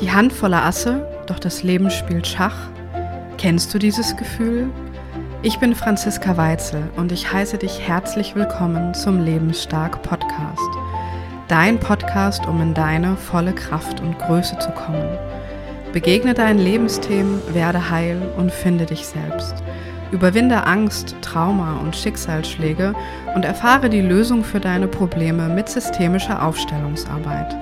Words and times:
Die 0.00 0.10
Hand 0.10 0.32
voller 0.32 0.64
Asse, 0.64 1.06
doch 1.26 1.38
das 1.38 1.62
Leben 1.62 1.90
spielt 1.90 2.26
Schach. 2.26 2.56
Kennst 3.36 3.74
du 3.74 3.78
dieses 3.78 4.16
Gefühl? 4.16 4.70
Ich 5.42 5.58
bin 5.58 5.74
Franziska 5.74 6.38
Weitzel 6.38 6.84
und 6.96 7.12
ich 7.12 7.30
heiße 7.30 7.58
dich 7.58 7.86
herzlich 7.86 8.34
willkommen 8.34 8.94
zum 8.94 9.22
Lebensstark 9.22 10.02
Podcast. 10.02 10.70
Dein 11.48 11.78
Podcast, 11.78 12.46
um 12.46 12.62
in 12.62 12.72
deine 12.72 13.14
volle 13.14 13.52
Kraft 13.52 14.00
und 14.00 14.18
Größe 14.18 14.58
zu 14.58 14.70
kommen. 14.70 15.18
Begegne 15.92 16.32
deinen 16.32 16.60
Lebensthemen, 16.60 17.42
werde 17.52 17.90
heil 17.90 18.22
und 18.38 18.50
finde 18.50 18.86
dich 18.86 19.06
selbst. 19.06 19.56
Überwinde 20.12 20.66
Angst, 20.66 21.14
Trauma 21.20 21.78
und 21.78 21.94
Schicksalsschläge 21.94 22.94
und 23.34 23.44
erfahre 23.44 23.90
die 23.90 24.00
Lösung 24.00 24.44
für 24.44 24.60
deine 24.60 24.88
Probleme 24.88 25.50
mit 25.50 25.68
systemischer 25.68 26.42
Aufstellungsarbeit 26.42 27.54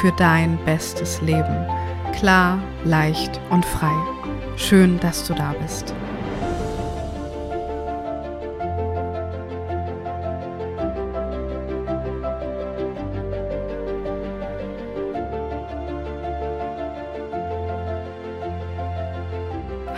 für 0.00 0.12
dein 0.12 0.58
bestes 0.64 1.20
Leben. 1.20 1.66
Klar, 2.12 2.58
leicht 2.84 3.40
und 3.50 3.64
frei. 3.64 3.92
Schön, 4.56 4.98
dass 5.00 5.26
du 5.26 5.34
da 5.34 5.54
bist. 5.62 5.94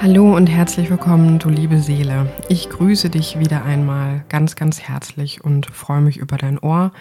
Hallo 0.00 0.36
und 0.36 0.46
herzlich 0.46 0.88
willkommen, 0.88 1.38
du 1.40 1.48
liebe 1.48 1.80
Seele. 1.80 2.30
Ich 2.48 2.70
grüße 2.70 3.10
dich 3.10 3.40
wieder 3.40 3.64
einmal 3.64 4.24
ganz, 4.28 4.54
ganz 4.54 4.80
herzlich 4.80 5.42
und 5.42 5.66
freue 5.66 6.00
mich 6.00 6.18
über 6.18 6.36
dein 6.36 6.58
Ohr 6.60 6.92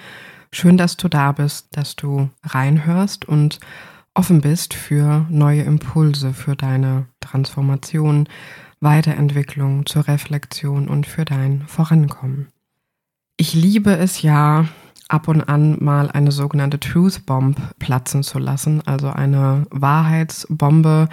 Schön, 0.57 0.77
dass 0.77 0.95
du 0.95 1.09
da 1.09 1.33
bist, 1.33 1.67
dass 1.75 1.97
du 1.97 2.29
reinhörst 2.41 3.25
und 3.25 3.59
offen 4.13 4.39
bist 4.39 4.73
für 4.73 5.25
neue 5.29 5.63
Impulse, 5.63 6.31
für 6.31 6.55
deine 6.55 7.07
Transformation, 7.19 8.29
Weiterentwicklung, 8.79 9.85
zur 9.85 10.07
Reflexion 10.07 10.87
und 10.87 11.07
für 11.07 11.25
dein 11.25 11.63
Vorankommen. 11.67 12.47
Ich 13.35 13.53
liebe 13.53 13.97
es 13.97 14.21
ja, 14.21 14.69
ab 15.09 15.27
und 15.27 15.41
an 15.41 15.75
mal 15.83 16.09
eine 16.09 16.31
sogenannte 16.31 16.79
Truth 16.79 17.25
Bomb 17.25 17.57
platzen 17.77 18.23
zu 18.23 18.39
lassen, 18.39 18.81
also 18.85 19.09
eine 19.09 19.67
Wahrheitsbombe, 19.71 21.09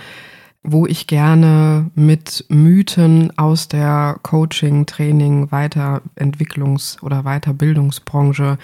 wo 0.62 0.86
ich 0.86 1.08
gerne 1.08 1.90
mit 1.96 2.44
Mythen 2.48 3.36
aus 3.36 3.66
der 3.66 4.20
Coaching, 4.22 4.86
Training, 4.86 5.48
Weiterentwicklungs- 5.48 7.02
oder 7.02 7.24
Weiterbildungsbranche 7.24 8.56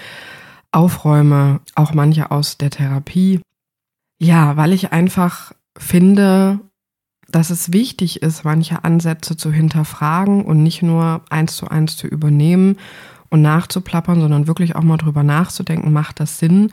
aufräume, 0.78 1.60
auch 1.74 1.92
manche 1.92 2.30
aus 2.30 2.56
der 2.56 2.70
Therapie. 2.70 3.40
Ja, 4.20 4.56
weil 4.56 4.72
ich 4.72 4.92
einfach 4.92 5.52
finde, 5.76 6.60
dass 7.28 7.50
es 7.50 7.72
wichtig 7.72 8.22
ist, 8.22 8.44
manche 8.44 8.84
Ansätze 8.84 9.36
zu 9.36 9.52
hinterfragen 9.52 10.44
und 10.44 10.62
nicht 10.62 10.82
nur 10.82 11.22
eins 11.30 11.56
zu 11.56 11.66
eins 11.66 11.96
zu 11.96 12.06
übernehmen 12.06 12.76
und 13.28 13.42
nachzuplappern, 13.42 14.20
sondern 14.20 14.46
wirklich 14.46 14.76
auch 14.76 14.82
mal 14.82 14.96
drüber 14.96 15.24
nachzudenken, 15.24 15.92
macht 15.92 16.20
das 16.20 16.38
Sinn, 16.38 16.70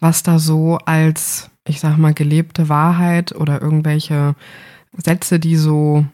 was 0.00 0.24
da 0.24 0.40
so 0.40 0.78
als, 0.84 1.50
ich 1.66 1.78
sag 1.78 1.96
mal, 1.96 2.12
gelebte 2.12 2.68
Wahrheit 2.68 3.34
oder 3.36 3.62
irgendwelche 3.62 4.34
Sätze, 4.96 5.38
die 5.38 5.56
so 5.56 6.04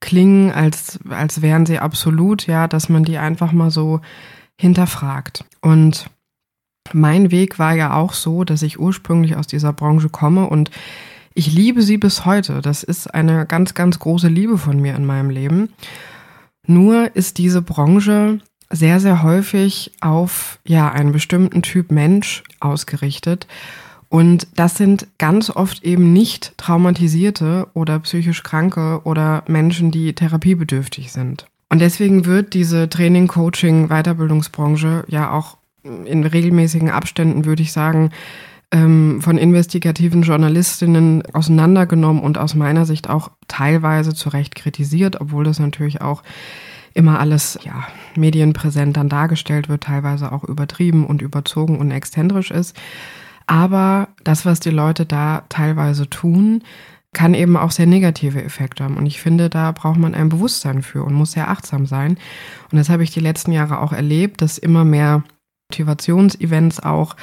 klingen, 0.00 0.50
als, 0.52 0.98
als 1.10 1.42
wären 1.42 1.66
sie 1.66 1.80
absolut, 1.80 2.46
ja, 2.46 2.66
dass 2.66 2.88
man 2.88 3.04
die 3.04 3.18
einfach 3.18 3.52
mal 3.52 3.70
so 3.70 4.00
hinterfragt. 4.56 5.44
Und 5.60 6.10
mein 6.92 7.30
Weg 7.30 7.58
war 7.58 7.74
ja 7.74 7.94
auch 7.94 8.12
so, 8.12 8.44
dass 8.44 8.62
ich 8.62 8.78
ursprünglich 8.78 9.36
aus 9.36 9.46
dieser 9.46 9.72
Branche 9.72 10.08
komme 10.08 10.46
und 10.46 10.70
ich 11.34 11.52
liebe 11.52 11.82
sie 11.82 11.98
bis 11.98 12.24
heute. 12.24 12.62
Das 12.62 12.82
ist 12.82 13.14
eine 13.14 13.46
ganz, 13.46 13.74
ganz 13.74 13.98
große 13.98 14.28
Liebe 14.28 14.58
von 14.58 14.80
mir 14.80 14.96
in 14.96 15.06
meinem 15.06 15.30
Leben. 15.30 15.72
Nur 16.66 17.14
ist 17.14 17.38
diese 17.38 17.62
Branche 17.62 18.40
sehr, 18.70 19.00
sehr 19.00 19.22
häufig 19.22 19.92
auf 20.00 20.58
ja, 20.66 20.90
einen 20.90 21.12
bestimmten 21.12 21.62
Typ 21.62 21.90
Mensch 21.90 22.42
ausgerichtet. 22.60 23.46
Und 24.08 24.48
das 24.56 24.76
sind 24.76 25.06
ganz 25.18 25.50
oft 25.50 25.84
eben 25.84 26.12
nicht 26.12 26.54
traumatisierte 26.56 27.68
oder 27.74 27.98
psychisch 28.00 28.42
Kranke 28.42 29.02
oder 29.04 29.44
Menschen, 29.46 29.90
die 29.90 30.14
therapiebedürftig 30.14 31.12
sind. 31.12 31.46
Und 31.70 31.80
deswegen 31.80 32.24
wird 32.24 32.54
diese 32.54 32.88
Training, 32.88 33.28
Coaching, 33.28 33.88
Weiterbildungsbranche 33.88 35.04
ja 35.08 35.30
auch 35.30 35.57
in 36.04 36.24
regelmäßigen 36.24 36.90
Abständen, 36.90 37.44
würde 37.44 37.62
ich 37.62 37.72
sagen, 37.72 38.10
ähm, 38.70 39.20
von 39.22 39.38
investigativen 39.38 40.22
Journalistinnen 40.22 41.22
auseinandergenommen 41.32 42.22
und 42.22 42.38
aus 42.38 42.54
meiner 42.54 42.84
Sicht 42.84 43.08
auch 43.08 43.30
teilweise 43.48 44.14
zu 44.14 44.28
Recht 44.28 44.54
kritisiert, 44.54 45.20
obwohl 45.20 45.44
das 45.44 45.58
natürlich 45.58 46.00
auch 46.00 46.22
immer 46.94 47.20
alles 47.20 47.58
ja, 47.62 47.86
medienpräsent 48.16 48.96
dann 48.96 49.08
dargestellt 49.08 49.68
wird, 49.68 49.84
teilweise 49.84 50.32
auch 50.32 50.44
übertrieben 50.44 51.06
und 51.06 51.22
überzogen 51.22 51.78
und 51.78 51.90
exzentrisch 51.90 52.50
ist. 52.50 52.76
Aber 53.46 54.08
das, 54.24 54.44
was 54.44 54.60
die 54.60 54.70
Leute 54.70 55.06
da 55.06 55.44
teilweise 55.48 56.10
tun, 56.10 56.62
kann 57.14 57.32
eben 57.32 57.56
auch 57.56 57.70
sehr 57.70 57.86
negative 57.86 58.42
Effekte 58.42 58.84
haben. 58.84 58.98
Und 58.98 59.06
ich 59.06 59.20
finde, 59.20 59.48
da 59.48 59.72
braucht 59.72 59.98
man 59.98 60.14
ein 60.14 60.28
Bewusstsein 60.28 60.82
für 60.82 61.02
und 61.02 61.14
muss 61.14 61.32
sehr 61.32 61.48
achtsam 61.48 61.86
sein. 61.86 62.18
Und 62.70 62.76
das 62.76 62.90
habe 62.90 63.02
ich 63.02 63.10
die 63.10 63.20
letzten 63.20 63.52
Jahre 63.52 63.80
auch 63.80 63.92
erlebt, 63.92 64.42
dass 64.42 64.58
immer 64.58 64.84
mehr 64.84 65.22
Motivationsevents 65.70 66.80
auch 66.80 67.14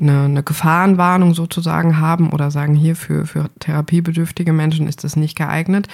eine, 0.00 0.24
eine, 0.24 0.42
Gefahrenwarnung 0.42 1.34
sozusagen 1.34 1.98
haben 1.98 2.30
oder 2.30 2.50
sagen, 2.50 2.74
hier 2.74 2.96
für, 2.96 3.26
für 3.26 3.50
therapiebedürftige 3.60 4.54
Menschen 4.54 4.88
ist 4.88 5.04
das 5.04 5.14
nicht 5.14 5.36
geeignet. 5.36 5.88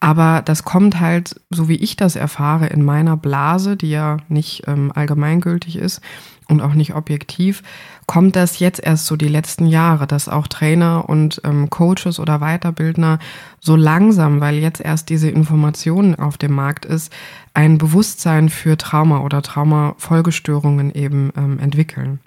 Aber 0.00 0.42
das 0.44 0.64
kommt 0.64 1.00
halt, 1.00 1.40
so 1.50 1.68
wie 1.68 1.76
ich 1.76 1.96
das 1.96 2.16
erfahre, 2.16 2.66
in 2.66 2.84
meiner 2.84 3.16
Blase, 3.16 3.76
die 3.76 3.90
ja 3.90 4.18
nicht 4.28 4.64
ähm, 4.66 4.92
allgemeingültig 4.94 5.76
ist 5.76 6.00
und 6.48 6.60
auch 6.60 6.74
nicht 6.74 6.94
objektiv, 6.94 7.62
kommt 8.06 8.36
das 8.36 8.58
jetzt 8.58 8.80
erst 8.80 9.06
so 9.06 9.16
die 9.16 9.28
letzten 9.28 9.66
Jahre, 9.66 10.06
dass 10.06 10.28
auch 10.28 10.48
Trainer 10.48 11.08
und 11.08 11.40
ähm, 11.44 11.70
Coaches 11.70 12.20
oder 12.20 12.40
Weiterbildner 12.40 13.18
so 13.60 13.74
langsam, 13.74 14.40
weil 14.40 14.56
jetzt 14.56 14.80
erst 14.80 15.08
diese 15.08 15.30
Informationen 15.30 16.14
auf 16.14 16.36
dem 16.36 16.52
Markt 16.52 16.84
ist, 16.84 17.12
ein 17.54 17.78
Bewusstsein 17.78 18.48
für 18.48 18.76
Trauma 18.76 19.20
oder 19.20 19.42
Traumafolgestörungen 19.42 20.94
eben 20.94 21.32
ähm, 21.36 21.58
entwickeln. 21.58 22.20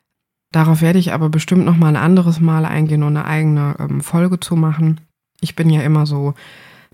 Darauf 0.51 0.81
werde 0.81 0.97
ich 0.97 1.13
aber 1.13 1.29
bestimmt 1.29 1.65
noch 1.65 1.77
mal 1.77 1.89
ein 1.89 1.95
anderes 1.95 2.39
Mal 2.39 2.65
eingehen 2.65 3.03
und 3.03 3.15
eine 3.15 3.25
eigene 3.25 3.75
ähm, 3.79 4.01
Folge 4.01 4.39
zu 4.39 4.55
machen. 4.55 4.99
Ich 5.41 5.55
bin 5.55 5.69
ja 5.69 5.81
immer 5.81 6.07
so 6.07 6.33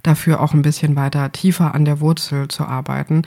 dafür 0.07 0.39
auch 0.39 0.53
ein 0.53 0.61
bisschen 0.61 0.95
weiter 0.95 1.31
tiefer 1.31 1.75
an 1.75 1.85
der 1.85 1.99
Wurzel 1.99 2.47
zu 2.47 2.65
arbeiten. 2.65 3.23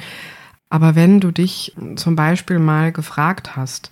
Aber 0.70 0.94
wenn 0.94 1.20
du 1.20 1.30
dich 1.30 1.74
zum 1.96 2.16
Beispiel 2.16 2.58
mal 2.58 2.92
gefragt 2.92 3.56
hast, 3.56 3.90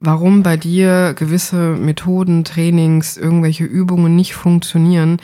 warum 0.00 0.42
bei 0.42 0.56
dir 0.56 1.14
gewisse 1.14 1.76
Methoden, 1.76 2.44
Trainings, 2.44 3.16
irgendwelche 3.16 3.64
Übungen 3.64 4.16
nicht 4.16 4.34
funktionieren, 4.34 5.18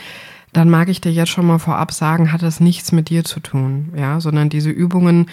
dann 0.53 0.71
mag 0.71 0.89
ich 0.89 1.01
dir 1.01 1.13
jetzt 1.13 1.31
schon 1.31 1.47
mal 1.47 1.59
vorab 1.59 1.93
sagen, 1.93 2.33
hat 2.33 2.43
das 2.43 2.61
nichts 2.61 2.93
mit 2.93 3.11
dir 3.11 3.25
zu 3.25 3.41
tun, 3.41 3.93
ja, 3.97 4.21
sondern 4.21 4.49
diese 4.51 4.71
Übungen 4.71 5.27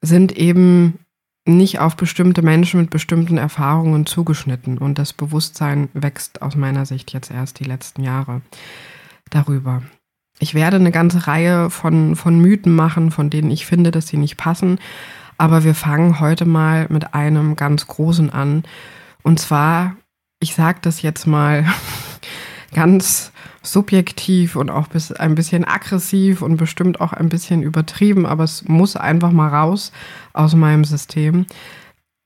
sind 0.00 0.32
eben 0.32 0.98
nicht 1.44 1.80
auf 1.80 1.96
bestimmte 1.96 2.42
Menschen 2.42 2.80
mit 2.80 2.90
bestimmten 2.90 3.36
Erfahrungen 3.36 4.06
zugeschnitten 4.06 4.78
und 4.78 4.98
das 4.98 5.12
Bewusstsein 5.12 5.88
wächst 5.92 6.42
aus 6.42 6.54
meiner 6.54 6.86
Sicht 6.86 7.12
jetzt 7.12 7.32
erst 7.32 7.58
die 7.58 7.64
letzten 7.64 8.04
Jahre 8.04 8.42
darüber. 9.30 9.82
Ich 10.42 10.54
werde 10.54 10.74
eine 10.74 10.90
ganze 10.90 11.28
Reihe 11.28 11.70
von, 11.70 12.16
von 12.16 12.40
Mythen 12.40 12.74
machen, 12.74 13.12
von 13.12 13.30
denen 13.30 13.52
ich 13.52 13.64
finde, 13.64 13.92
dass 13.92 14.08
sie 14.08 14.16
nicht 14.16 14.36
passen. 14.36 14.80
Aber 15.38 15.62
wir 15.62 15.76
fangen 15.76 16.18
heute 16.18 16.46
mal 16.46 16.86
mit 16.88 17.14
einem 17.14 17.54
ganz 17.54 17.86
großen 17.86 18.28
an. 18.28 18.64
Und 19.22 19.38
zwar, 19.38 19.94
ich 20.40 20.56
sage 20.56 20.80
das 20.82 21.00
jetzt 21.00 21.28
mal 21.28 21.64
ganz 22.74 23.30
subjektiv 23.62 24.56
und 24.56 24.68
auch 24.68 24.88
ein 25.16 25.36
bisschen 25.36 25.64
aggressiv 25.64 26.42
und 26.42 26.56
bestimmt 26.56 27.00
auch 27.00 27.12
ein 27.12 27.28
bisschen 27.28 27.62
übertrieben, 27.62 28.26
aber 28.26 28.42
es 28.42 28.66
muss 28.66 28.96
einfach 28.96 29.30
mal 29.30 29.48
raus 29.48 29.92
aus 30.32 30.56
meinem 30.56 30.84
System. 30.84 31.46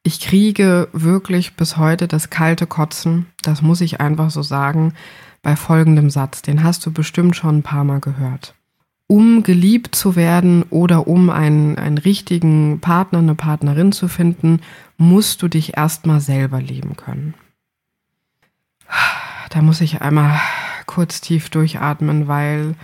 Ich 0.06 0.20
kriege 0.20 0.88
wirklich 0.92 1.56
bis 1.56 1.78
heute 1.78 2.06
das 2.06 2.30
kalte 2.30 2.68
Kotzen, 2.68 3.26
das 3.42 3.60
muss 3.60 3.80
ich 3.80 4.00
einfach 4.00 4.30
so 4.30 4.40
sagen, 4.40 4.94
bei 5.42 5.56
folgendem 5.56 6.10
Satz, 6.10 6.42
den 6.42 6.62
hast 6.62 6.86
du 6.86 6.92
bestimmt 6.92 7.34
schon 7.34 7.58
ein 7.58 7.62
paar 7.64 7.82
Mal 7.82 7.98
gehört. 7.98 8.54
Um 9.08 9.42
geliebt 9.42 9.96
zu 9.96 10.14
werden 10.14 10.62
oder 10.70 11.08
um 11.08 11.28
einen, 11.28 11.76
einen 11.76 11.98
richtigen 11.98 12.78
Partner, 12.80 13.18
eine 13.18 13.34
Partnerin 13.34 13.90
zu 13.90 14.06
finden, 14.06 14.60
musst 14.96 15.42
du 15.42 15.48
dich 15.48 15.76
erstmal 15.76 16.20
selber 16.20 16.60
lieben 16.60 16.94
können. 16.94 17.34
Da 19.50 19.60
muss 19.60 19.80
ich 19.80 20.02
einmal 20.02 20.40
kurz 20.86 21.20
tief 21.20 21.50
durchatmen, 21.50 22.28
weil 22.28 22.76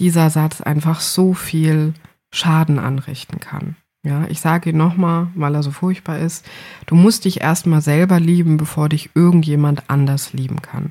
dieser 0.00 0.28
Satz 0.28 0.60
einfach 0.60 0.98
so 0.98 1.34
viel 1.34 1.94
Schaden 2.32 2.80
anrichten 2.80 3.38
kann. 3.38 3.76
Ja, 4.04 4.26
ich 4.28 4.40
sage 4.40 4.70
ihn 4.70 4.76
nochmal, 4.76 5.28
weil 5.36 5.54
er 5.54 5.62
so 5.62 5.70
furchtbar 5.70 6.18
ist. 6.18 6.44
Du 6.86 6.96
musst 6.96 7.24
dich 7.24 7.40
erstmal 7.40 7.80
selber 7.80 8.18
lieben, 8.18 8.56
bevor 8.56 8.88
dich 8.88 9.10
irgendjemand 9.14 9.88
anders 9.88 10.32
lieben 10.32 10.60
kann. 10.60 10.90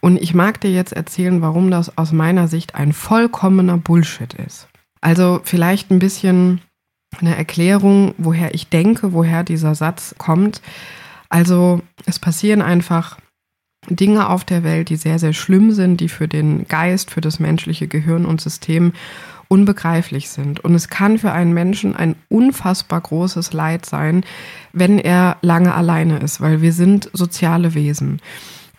Und 0.00 0.16
ich 0.16 0.32
mag 0.32 0.60
dir 0.60 0.70
jetzt 0.70 0.92
erzählen, 0.92 1.42
warum 1.42 1.72
das 1.72 1.98
aus 1.98 2.12
meiner 2.12 2.46
Sicht 2.46 2.76
ein 2.76 2.92
vollkommener 2.92 3.78
Bullshit 3.78 4.32
ist. 4.34 4.68
Also 5.00 5.40
vielleicht 5.42 5.90
ein 5.90 5.98
bisschen 5.98 6.60
eine 7.20 7.36
Erklärung, 7.36 8.14
woher 8.16 8.54
ich 8.54 8.68
denke, 8.68 9.12
woher 9.12 9.42
dieser 9.42 9.74
Satz 9.74 10.14
kommt. 10.16 10.62
Also 11.28 11.80
es 12.06 12.20
passieren 12.20 12.62
einfach 12.62 13.18
Dinge 13.88 14.28
auf 14.28 14.44
der 14.44 14.62
Welt, 14.62 14.88
die 14.88 14.96
sehr, 14.96 15.18
sehr 15.18 15.32
schlimm 15.32 15.72
sind, 15.72 16.00
die 16.00 16.08
für 16.08 16.28
den 16.28 16.68
Geist, 16.68 17.10
für 17.10 17.20
das 17.20 17.40
menschliche 17.40 17.88
Gehirn 17.88 18.24
und 18.24 18.40
System 18.40 18.92
unbegreiflich 19.52 20.30
sind. 20.30 20.60
Und 20.60 20.74
es 20.74 20.88
kann 20.88 21.18
für 21.18 21.30
einen 21.30 21.52
Menschen 21.52 21.94
ein 21.94 22.16
unfassbar 22.30 23.02
großes 23.02 23.52
Leid 23.52 23.84
sein, 23.84 24.24
wenn 24.72 24.98
er 24.98 25.36
lange 25.42 25.74
alleine 25.74 26.20
ist, 26.20 26.40
weil 26.40 26.62
wir 26.62 26.72
sind 26.72 27.10
soziale 27.12 27.74
Wesen. 27.74 28.22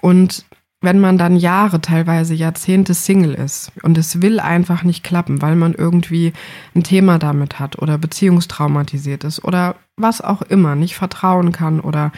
Und 0.01 0.45
wenn 0.81 0.99
man 0.99 1.19
dann 1.19 1.35
Jahre, 1.37 1.79
teilweise 1.79 2.33
Jahrzehnte 2.33 2.95
Single 2.95 3.35
ist 3.35 3.71
und 3.83 3.99
es 3.99 4.23
will 4.23 4.39
einfach 4.39 4.83
nicht 4.83 5.03
klappen, 5.03 5.43
weil 5.43 5.55
man 5.55 5.75
irgendwie 5.75 6.33
ein 6.73 6.81
Thema 6.81 7.19
damit 7.19 7.59
hat 7.59 7.77
oder 7.79 7.99
beziehungstraumatisiert 7.99 9.23
ist 9.25 9.43
oder 9.43 9.75
was 9.95 10.21
auch 10.21 10.41
immer, 10.41 10.75
nicht 10.75 10.95
vertrauen 10.95 11.51
kann 11.51 11.81
oder 11.81 12.11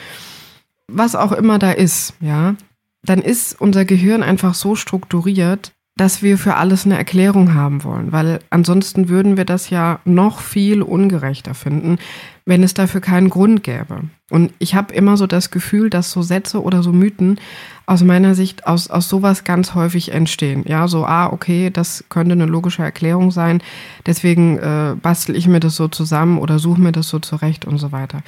was 0.88 1.14
auch 1.14 1.34
immer 1.34 1.60
da 1.60 1.72
ist, 1.72 2.14
ja, 2.22 2.56
dann 3.04 3.20
ist 3.20 3.60
unser 3.60 3.84
Gehirn 3.84 4.24
einfach 4.24 4.54
so 4.54 4.76
strukturiert, 4.76 5.75
dass 5.98 6.22
wir 6.22 6.38
für 6.38 6.56
alles 6.56 6.86
eine 6.86 6.98
Erklärung 6.98 7.54
haben 7.54 7.84
wollen, 7.86 8.12
weil 8.12 8.40
ansonsten 8.50 9.08
würden 9.08 9.38
wir 9.38 9.46
das 9.46 9.70
ja 9.70 10.00
noch 10.04 10.42
viel 10.42 10.82
ungerechter 10.82 11.54
finden, 11.54 12.00
wenn 12.46 12.64
es 12.64 12.74
dafür 12.74 13.00
keinen 13.00 13.30
Grund 13.30 13.64
gäbe. 13.64 14.02
Und 14.30 14.52
ich 14.60 14.76
habe 14.76 14.94
immer 14.94 15.16
so 15.16 15.26
das 15.26 15.52
Gefühl, 15.52 15.90
dass 15.90 16.12
so 16.12 16.22
Sätze 16.22 16.62
oder 16.62 16.84
so 16.84 16.92
Mythen 16.92 17.40
aus 17.86 18.04
meiner 18.04 18.36
Sicht 18.36 18.68
aus, 18.68 18.90
aus 18.90 19.08
sowas 19.08 19.46
ganz 19.46 19.74
häufig 19.74 20.12
entstehen. 20.12 20.66
Ja, 20.68 20.90
so, 20.90 21.06
ah, 21.06 21.28
okay, 21.32 21.70
das 21.70 22.04
könnte 22.10 22.34
eine 22.34 22.46
logische 22.46 22.84
Erklärung 22.84 23.32
sein, 23.32 23.62
deswegen 24.06 24.58
äh, 24.58 24.96
bastel 25.02 25.36
ich 25.36 25.48
mir 25.48 25.62
das 25.62 25.78
so 25.78 25.88
zusammen 25.88 26.40
oder 26.40 26.60
suche 26.60 26.82
mir 26.82 26.92
das 26.92 27.08
so 27.08 27.20
zurecht 27.20 27.64
und 27.64 27.78
so 27.78 27.94
weiter. 27.94 28.22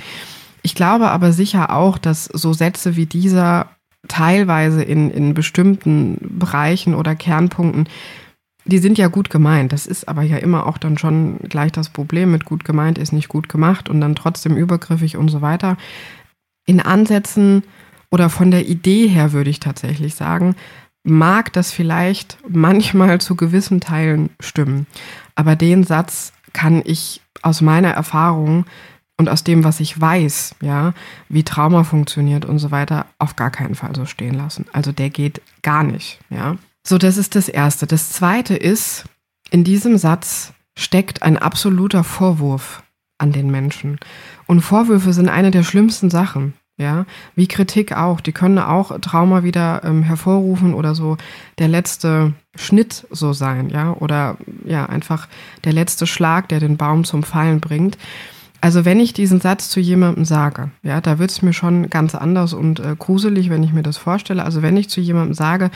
Ich 0.61 0.73
glaube 0.73 1.09
aber 1.09 1.33
sicher 1.33 1.73
auch, 1.73 1.97
dass 1.97 2.25
so 2.25 2.53
Sätze 2.53 2.95
wie 2.95 3.05
dieser 3.05 3.67
teilweise 4.07 4.83
in, 4.83 5.09
in 5.11 5.33
bestimmten 5.33 6.17
Bereichen 6.21 6.95
oder 6.95 7.15
Kernpunkten, 7.15 7.87
die 8.65 8.79
sind 8.79 8.97
ja 8.97 9.07
gut 9.07 9.29
gemeint. 9.29 9.71
Das 9.71 9.87
ist 9.87 10.07
aber 10.07 10.23
ja 10.23 10.37
immer 10.37 10.67
auch 10.67 10.77
dann 10.77 10.97
schon 10.97 11.37
gleich 11.49 11.71
das 11.71 11.89
Problem 11.89 12.31
mit 12.31 12.45
gut 12.45 12.65
gemeint 12.65 12.97
ist 12.97 13.13
nicht 13.13 13.29
gut 13.29 13.49
gemacht 13.49 13.89
und 13.89 14.01
dann 14.01 14.15
trotzdem 14.15 14.57
übergriffig 14.57 15.17
und 15.17 15.29
so 15.29 15.41
weiter. 15.41 15.77
In 16.65 16.81
Ansätzen 16.81 17.63
oder 18.11 18.29
von 18.29 18.51
der 18.51 18.67
Idee 18.67 19.07
her 19.07 19.31
würde 19.31 19.49
ich 19.49 19.59
tatsächlich 19.59 20.15
sagen, 20.15 20.55
mag 21.03 21.53
das 21.53 21.71
vielleicht 21.71 22.37
manchmal 22.47 23.21
zu 23.21 23.35
gewissen 23.35 23.79
Teilen 23.79 24.29
stimmen. 24.39 24.85
Aber 25.35 25.55
den 25.55 25.83
Satz 25.83 26.33
kann 26.51 26.81
ich 26.83 27.21
aus 27.41 27.61
meiner 27.61 27.91
Erfahrung 27.91 28.65
und 29.17 29.29
aus 29.29 29.43
dem, 29.43 29.63
was 29.63 29.79
ich 29.79 29.99
weiß, 29.99 30.55
ja, 30.61 30.93
wie 31.27 31.43
Trauma 31.43 31.83
funktioniert 31.83 32.45
und 32.45 32.59
so 32.59 32.71
weiter, 32.71 33.07
auf 33.17 33.35
gar 33.35 33.49
keinen 33.49 33.75
Fall 33.75 33.95
so 33.95 34.05
stehen 34.05 34.35
lassen. 34.35 34.65
Also 34.71 34.91
der 34.91 35.09
geht 35.09 35.41
gar 35.63 35.83
nicht, 35.83 36.19
ja. 36.29 36.57
So, 36.85 36.97
das 36.97 37.17
ist 37.17 37.35
das 37.35 37.49
Erste. 37.49 37.85
Das 37.85 38.11
Zweite 38.11 38.55
ist, 38.55 39.05
in 39.49 39.63
diesem 39.63 39.97
Satz 39.97 40.53
steckt 40.77 41.23
ein 41.23 41.37
absoluter 41.37 42.03
Vorwurf 42.03 42.83
an 43.17 43.31
den 43.31 43.49
Menschen. 43.49 43.99
Und 44.45 44.61
Vorwürfe 44.61 45.11
sind 45.11 45.27
eine 45.27 45.51
der 45.51 45.63
schlimmsten 45.63 46.09
Sachen, 46.09 46.53
ja, 46.77 47.05
wie 47.35 47.47
Kritik 47.47 47.97
auch. 47.97 48.21
Die 48.21 48.31
können 48.31 48.59
auch 48.59 48.97
Trauma 48.99 49.43
wieder 49.43 49.81
ähm, 49.83 50.03
hervorrufen 50.03 50.75
oder 50.75 50.93
so 50.93 51.17
der 51.57 51.67
letzte 51.67 52.33
Schnitt 52.55 53.07
so 53.09 53.33
sein, 53.33 53.69
ja, 53.69 53.93
oder 53.93 54.37
ja, 54.63 54.85
einfach 54.85 55.27
der 55.63 55.73
letzte 55.73 56.05
Schlag, 56.05 56.47
der 56.49 56.59
den 56.59 56.77
Baum 56.77 57.03
zum 57.03 57.23
Fallen 57.23 57.59
bringt. 57.59 57.97
Also 58.67 58.83
wenn 58.83 58.99
ich 58.99 59.13
diesen 59.13 59.39
Satz 59.39 59.69
zu 59.69 59.79
jemandem 59.79 60.25
sage, 60.25 60.71
ja, 60.83 60.99
da 60.99 61.19
wird 61.19 61.31
es 61.31 61.41
mir 61.41 61.53
schon 61.53 61.89
ganz 61.89 62.15
anders 62.15 62.51
und 62.51 62.81
äh, 62.81 62.97
gruselig, 62.99 63.49
wenn 63.49 63.63
ich 63.63 63.71
mir 63.71 63.81
das 63.81 63.95
vorstelle. 63.95 64.43
Also 64.43 64.61
wenn 64.61 64.75
ich 64.75 64.89
zu 64.89 64.99
jemandem 64.99 65.35
sage, 65.35 65.71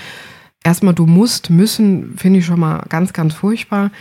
erstmal 0.62 0.94
du 0.94 1.06
musst, 1.06 1.50
müssen, 1.50 2.18
finde 2.18 2.40
ich 2.40 2.46
schon 2.46 2.60
mal 2.60 2.84
ganz, 2.90 3.14
ganz 3.14 3.34
furchtbar. 3.34 3.92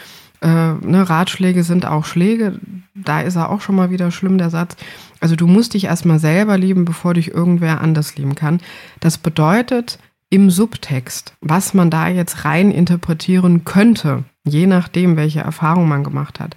Äh, 0.42 0.72
ne, 0.72 1.08
Ratschläge 1.08 1.62
sind 1.62 1.86
auch 1.86 2.04
Schläge. 2.04 2.58
Da 2.96 3.20
ist 3.20 3.36
er 3.36 3.50
auch 3.50 3.60
schon 3.60 3.76
mal 3.76 3.92
wieder 3.92 4.10
schlimm, 4.10 4.38
der 4.38 4.50
Satz. 4.50 4.74
Also 5.20 5.36
du 5.36 5.46
musst 5.46 5.74
dich 5.74 5.84
erstmal 5.84 6.18
selber 6.18 6.58
lieben, 6.58 6.84
bevor 6.84 7.14
dich 7.14 7.32
irgendwer 7.32 7.80
anders 7.80 8.16
lieben 8.16 8.34
kann. 8.34 8.58
Das 8.98 9.18
bedeutet 9.18 10.00
im 10.30 10.50
Subtext, 10.50 11.34
was 11.40 11.74
man 11.74 11.90
da 11.90 12.08
jetzt 12.08 12.44
rein 12.44 12.72
interpretieren 12.72 13.64
könnte, 13.64 14.24
je 14.44 14.66
nachdem, 14.66 15.16
welche 15.16 15.42
Erfahrung 15.42 15.86
man 15.86 16.02
gemacht 16.02 16.40
hat. 16.40 16.56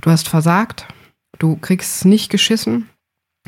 Du 0.00 0.10
hast 0.10 0.26
versagt, 0.26 0.88
Du 1.38 1.56
kriegst 1.56 1.96
es 1.96 2.04
nicht 2.04 2.30
geschissen. 2.30 2.88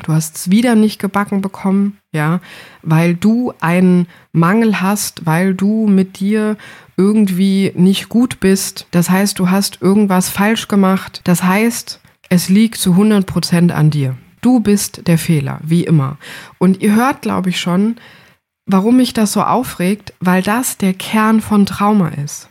Du 0.03 0.13
hast 0.13 0.35
es 0.35 0.51
wieder 0.51 0.75
nicht 0.75 0.99
gebacken 0.99 1.41
bekommen, 1.41 1.97
ja, 2.11 2.39
weil 2.81 3.13
du 3.13 3.53
einen 3.59 4.07
Mangel 4.31 4.81
hast, 4.81 5.25
weil 5.25 5.53
du 5.53 5.87
mit 5.87 6.19
dir 6.19 6.57
irgendwie 6.97 7.71
nicht 7.75 8.09
gut 8.09 8.39
bist. 8.39 8.87
Das 8.91 9.09
heißt, 9.09 9.37
du 9.37 9.49
hast 9.49 9.81
irgendwas 9.81 10.29
falsch 10.29 10.67
gemacht. 10.67 11.21
Das 11.25 11.43
heißt, 11.43 11.99
es 12.29 12.49
liegt 12.49 12.77
zu 12.77 12.91
100 12.91 13.25
Prozent 13.25 13.71
an 13.71 13.91
dir. 13.91 14.17
Du 14.41 14.59
bist 14.59 15.07
der 15.07 15.19
Fehler, 15.19 15.59
wie 15.63 15.83
immer. 15.83 16.17
Und 16.57 16.81
ihr 16.81 16.95
hört, 16.95 17.21
glaube 17.21 17.49
ich, 17.49 17.59
schon, 17.59 17.97
warum 18.65 18.97
mich 18.97 19.13
das 19.13 19.33
so 19.33 19.43
aufregt, 19.43 20.13
weil 20.19 20.41
das 20.41 20.77
der 20.77 20.95
Kern 20.95 21.41
von 21.41 21.67
Trauma 21.67 22.09
ist 22.09 22.50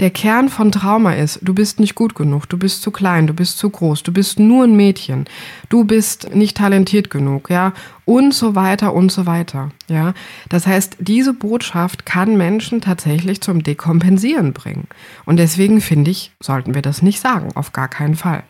der 0.00 0.10
Kern 0.10 0.48
von 0.48 0.72
Trauma 0.72 1.12
ist, 1.12 1.40
du 1.42 1.54
bist 1.54 1.80
nicht 1.80 1.94
gut 1.94 2.14
genug, 2.14 2.48
du 2.48 2.56
bist 2.56 2.82
zu 2.82 2.90
klein, 2.90 3.26
du 3.26 3.34
bist 3.34 3.58
zu 3.58 3.68
groß, 3.68 4.02
du 4.02 4.12
bist 4.12 4.38
nur 4.38 4.64
ein 4.64 4.76
Mädchen, 4.76 5.26
du 5.68 5.84
bist 5.84 6.34
nicht 6.34 6.56
talentiert 6.56 7.10
genug, 7.10 7.50
ja, 7.50 7.72
und 8.04 8.32
so 8.34 8.54
weiter 8.54 8.94
und 8.94 9.12
so 9.12 9.26
weiter, 9.26 9.70
ja. 9.88 10.14
Das 10.48 10.66
heißt, 10.66 10.96
diese 11.00 11.34
Botschaft 11.34 12.06
kann 12.06 12.36
Menschen 12.36 12.80
tatsächlich 12.80 13.40
zum 13.40 13.62
Dekompensieren 13.62 14.52
bringen. 14.52 14.88
Und 15.26 15.36
deswegen 15.36 15.80
finde 15.80 16.10
ich, 16.10 16.32
sollten 16.40 16.74
wir 16.74 16.82
das 16.82 17.02
nicht 17.02 17.20
sagen, 17.20 17.50
auf 17.54 17.72
gar 17.72 17.88
keinen 17.88 18.16
Fall. 18.16 18.42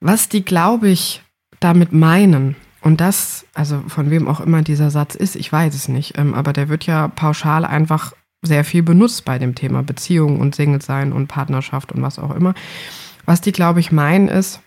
Was 0.00 0.28
die, 0.28 0.44
glaube 0.44 0.88
ich, 0.88 1.22
damit 1.60 1.92
meinen, 1.92 2.56
und 2.86 3.00
das, 3.00 3.44
also 3.52 3.82
von 3.88 4.10
wem 4.10 4.28
auch 4.28 4.38
immer 4.38 4.62
dieser 4.62 4.92
Satz 4.92 5.16
ist, 5.16 5.34
ich 5.34 5.50
weiß 5.50 5.74
es 5.74 5.88
nicht, 5.88 6.16
ähm, 6.18 6.34
aber 6.34 6.52
der 6.52 6.68
wird 6.68 6.86
ja 6.86 7.08
pauschal 7.08 7.64
einfach 7.64 8.12
sehr 8.46 8.64
viel 8.64 8.82
benutzt 8.82 9.24
bei 9.24 9.38
dem 9.38 9.54
Thema 9.54 9.82
Beziehung 9.82 10.40
und 10.40 10.54
Single 10.54 10.82
sein 10.82 11.12
und 11.12 11.26
Partnerschaft 11.26 11.92
und 11.92 12.02
was 12.02 12.18
auch 12.18 12.34
immer. 12.34 12.54
Was 13.24 13.40
die, 13.40 13.52
glaube 13.52 13.80
ich, 13.80 13.92
meinen 13.92 14.28
ist, 14.28 14.60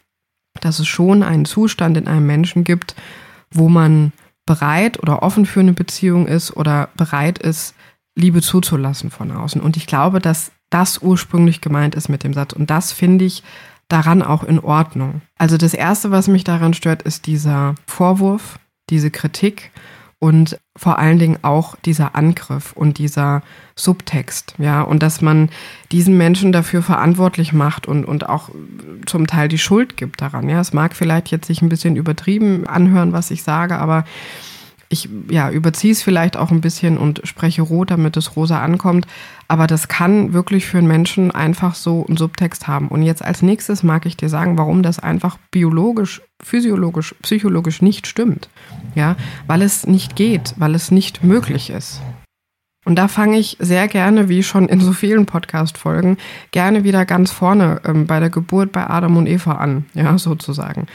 dass 0.62 0.80
es 0.80 0.88
schon 0.88 1.24
einen 1.24 1.46
Zustand 1.46 1.98
in 1.98 2.08
einem 2.08 2.28
Menschen 2.28 2.64
gibt, 2.64 2.96
wo 3.52 3.70
man 3.70 4.12
bereit 4.46 5.02
oder 5.02 5.24
offen 5.24 5.46
für 5.46 5.60
eine 5.60 5.74
Beziehung 5.74 6.28
ist 6.28 6.56
oder 6.56 6.90
bereit 6.98 7.40
ist, 7.40 7.76
Liebe 8.16 8.42
zuzulassen 8.42 9.12
von 9.12 9.32
außen. 9.32 9.62
Und 9.62 9.78
ich 9.78 9.88
glaube, 9.88 10.20
dass 10.20 10.52
das 10.70 11.02
ursprünglich 11.02 11.62
gemeint 11.62 11.96
ist 11.96 12.10
mit 12.10 12.24
dem 12.24 12.34
Satz. 12.34 12.54
Und 12.54 12.70
das 12.70 12.92
finde 12.92 13.26
ich 13.26 13.44
daran 13.88 14.22
auch 14.22 14.44
in 14.44 14.60
Ordnung. 14.60 15.22
Also 15.38 15.58
das 15.58 15.74
Erste, 15.74 16.12
was 16.12 16.28
mich 16.28 16.44
daran 16.44 16.74
stört, 16.74 17.02
ist 17.04 17.26
dieser 17.26 17.76
Vorwurf, 17.88 18.60
diese 18.90 19.12
Kritik 19.12 19.72
und 20.20 20.60
vor 20.76 21.00
allen 21.00 21.18
Dingen 21.18 21.40
auch 21.44 21.78
dieser 21.78 22.16
Angriff 22.16 22.74
und 22.74 22.98
dieser 22.98 23.42
Subtext, 23.76 24.54
ja, 24.58 24.82
und 24.82 25.02
dass 25.02 25.22
man 25.22 25.50
diesen 25.94 26.18
Menschen 26.18 26.52
dafür 26.52 26.82
verantwortlich 26.82 27.54
macht 27.54 27.88
und, 27.88 28.04
und 28.04 28.28
auch 28.28 28.50
zum 29.06 29.28
Teil 29.28 29.48
die 29.48 29.58
Schuld 29.58 29.96
gibt 29.96 30.22
daran, 30.22 30.50
ja. 30.50 30.60
Es 30.60 30.74
mag 30.74 30.96
vielleicht 30.96 31.32
jetzt 31.32 31.48
sich 31.48 31.62
ein 31.62 31.70
bisschen 31.70 31.96
übertrieben 31.96 32.68
anhören, 32.68 33.14
was 33.14 33.32
ich 33.32 33.44
sage, 33.44 33.78
aber 33.78 34.04
ich 34.90 35.08
ja, 35.30 35.52
überziehe 35.52 35.92
es 35.92 36.02
vielleicht 36.02 36.36
auch 36.36 36.50
ein 36.50 36.62
bisschen 36.62 36.98
und 36.98 37.22
spreche 37.24 37.62
rot, 37.62 37.92
damit 37.92 38.18
es 38.18 38.36
rosa 38.36 38.60
ankommt. 38.60 39.06
Aber 39.48 39.68
das 39.68 39.88
kann 39.88 40.34
wirklich 40.34 40.66
für 40.66 40.80
einen 40.80 40.88
Menschen 40.88 41.30
einfach 41.30 41.76
so 41.76 42.06
einen 42.08 42.18
Subtext 42.18 42.68
haben. 42.68 42.88
Und 42.88 43.04
jetzt 43.04 43.24
als 43.24 43.44
nächstes 43.44 43.84
mag 43.84 44.08
ich 44.08 44.18
dir 44.18 44.30
sagen, 44.30 44.58
warum 44.58 44.82
das 44.82 45.00
einfach 45.00 45.38
biologisch, 45.52 46.22
physiologisch, 46.42 47.14
psychologisch 47.22 47.84
nicht 47.84 48.08
stimmt. 48.08 48.50
Ja, 48.96 49.16
weil 49.46 49.62
es 49.62 49.86
nicht 49.86 50.16
geht, 50.16 50.56
weil 50.58 50.74
es 50.74 50.90
nicht 50.90 51.24
möglich 51.24 51.70
ist. 51.70 52.02
Und 52.86 52.96
da 52.96 53.08
fange 53.08 53.38
ich 53.38 53.58
sehr 53.60 53.88
gerne, 53.88 54.30
wie 54.30 54.42
schon 54.42 54.68
in 54.68 54.80
so 54.80 54.94
vielen 54.94 55.28
Podcast-Folgen, 55.28 56.18
gerne 56.52 56.84
wieder 56.84 57.06
ganz 57.06 57.30
vorne 57.30 57.82
ähm, 57.86 58.08
bei 58.08 58.20
der 58.20 58.32
Geburt 58.32 58.72
bei 58.72 58.90
Adam 58.90 59.18
und 59.18 59.28
Eva 59.28 59.54
an, 59.54 59.86
ja, 59.94 60.18
sozusagen. 60.18 60.88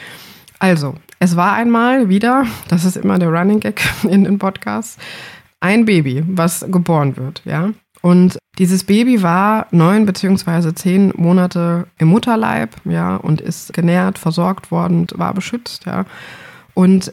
Also, 0.59 0.95
es 1.19 1.35
war 1.35 1.53
einmal 1.53 2.09
wieder, 2.09 2.45
das 2.67 2.85
ist 2.85 2.97
immer 2.97 3.19
der 3.19 3.29
Running 3.29 3.59
Gag 3.59 3.81
in 4.03 4.23
den 4.23 4.39
Podcasts, 4.39 4.97
ein 5.59 5.85
Baby, 5.85 6.23
was 6.27 6.65
geboren 6.69 7.17
wird, 7.17 7.41
ja. 7.45 7.71
Und 8.01 8.37
Dieses 8.57 8.85
Baby 8.85 9.21
war 9.21 9.67
neun 9.71 10.05
beziehungsweise 10.05 10.73
zehn 10.73 11.11
Monate 11.17 11.87
im 11.97 12.07
Mutterleib, 12.07 12.69
ja, 12.85 13.17
und 13.17 13.41
ist 13.41 13.73
genährt, 13.73 14.17
versorgt 14.17 14.71
worden, 14.71 15.07
war 15.15 15.33
beschützt, 15.33 15.85
ja. 15.85 16.05
Und 16.73 17.11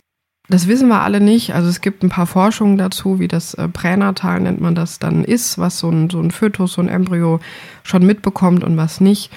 das 0.48 0.68
wissen 0.68 0.88
wir 0.88 1.00
alle 1.00 1.20
nicht. 1.20 1.54
Also 1.54 1.68
es 1.68 1.80
gibt 1.80 2.02
ein 2.02 2.10
paar 2.10 2.26
Forschungen 2.26 2.76
dazu, 2.76 3.18
wie 3.18 3.28
das 3.28 3.54
äh, 3.54 3.68
Pränatal 3.68 4.40
nennt 4.40 4.60
man 4.60 4.74
das 4.74 4.98
dann 4.98 5.24
ist, 5.24 5.58
was 5.58 5.78
so 5.78 5.88
ein, 5.88 6.10
so 6.10 6.20
ein 6.20 6.30
Fötus, 6.30 6.74
so 6.74 6.82
ein 6.82 6.88
Embryo 6.88 7.40
schon 7.84 8.04
mitbekommt 8.04 8.62
und 8.62 8.76
was 8.76 9.00
nicht. 9.00 9.30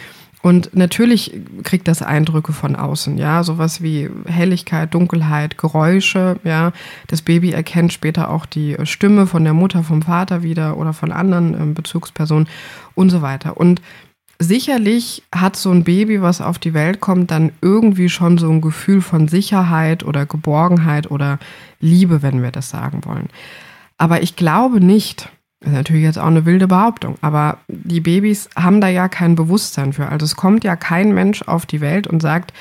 Und 0.46 0.76
natürlich 0.76 1.42
kriegt 1.64 1.88
das 1.88 2.04
Eindrücke 2.04 2.54
von 2.54 2.76
außen, 2.76 3.18
ja, 3.18 3.44
sowas 3.44 3.82
wie 3.82 4.12
Helligkeit, 4.28 4.94
Dunkelheit, 4.94 5.58
Geräusche, 5.58 6.40
ja. 6.44 6.72
Das 7.08 7.24
Baby 7.24 7.50
erkennt 7.50 7.92
später 7.92 8.30
auch 8.30 8.46
die 8.46 8.78
Stimme 8.84 9.26
von 9.26 9.44
der 9.44 9.56
Mutter, 9.56 9.82
vom 9.82 10.04
Vater 10.04 10.44
wieder 10.44 10.78
oder 10.78 10.94
von 10.94 11.12
anderen 11.12 11.72
äh, 11.72 11.74
Bezugspersonen 11.74 12.48
und 12.94 13.10
so 13.10 13.24
weiter. 13.24 13.58
Und 13.58 13.82
sicherlich 14.38 15.24
hat 15.34 15.56
so 15.56 15.72
ein 15.72 15.84
Baby, 15.84 16.22
was 16.22 16.42
auf 16.42 16.60
die 16.60 16.76
Welt 16.76 17.00
kommt, 17.00 17.32
dann 17.32 17.52
irgendwie 17.62 18.10
schon 18.10 18.38
so 18.38 18.48
ein 18.52 18.62
Gefühl 18.62 19.02
von 19.02 19.28
Sicherheit 19.28 20.04
oder 20.04 20.28
Geborgenheit 20.28 21.10
oder 21.10 21.40
Liebe, 21.80 22.22
wenn 22.22 22.44
wir 22.44 22.52
das 22.52 22.70
sagen 22.70 23.02
wollen. 23.06 23.30
Aber 23.98 24.22
ich 24.22 24.36
glaube 24.36 24.80
nicht, 24.80 25.28
das 25.66 25.72
ist 25.72 25.78
natürlich 25.78 26.04
jetzt 26.04 26.20
auch 26.20 26.28
eine 26.28 26.46
wilde 26.46 26.68
Behauptung, 26.68 27.16
aber 27.22 27.58
die 27.68 28.00
Babys 28.00 28.50
haben 28.56 28.82
da 28.82 28.88
ja 28.88 29.10
kein 29.10 29.34
Bewusstsein 29.34 29.94
für. 29.94 30.10
Also 30.10 30.24
es 30.24 30.36
kommt 30.36 30.64
ja 30.64 30.76
kein 30.76 31.12
Mensch 31.12 31.42
auf 31.42 31.66
die 31.66 31.82
Welt 31.82 32.06
und 32.06 32.22
sagt, 32.22 32.54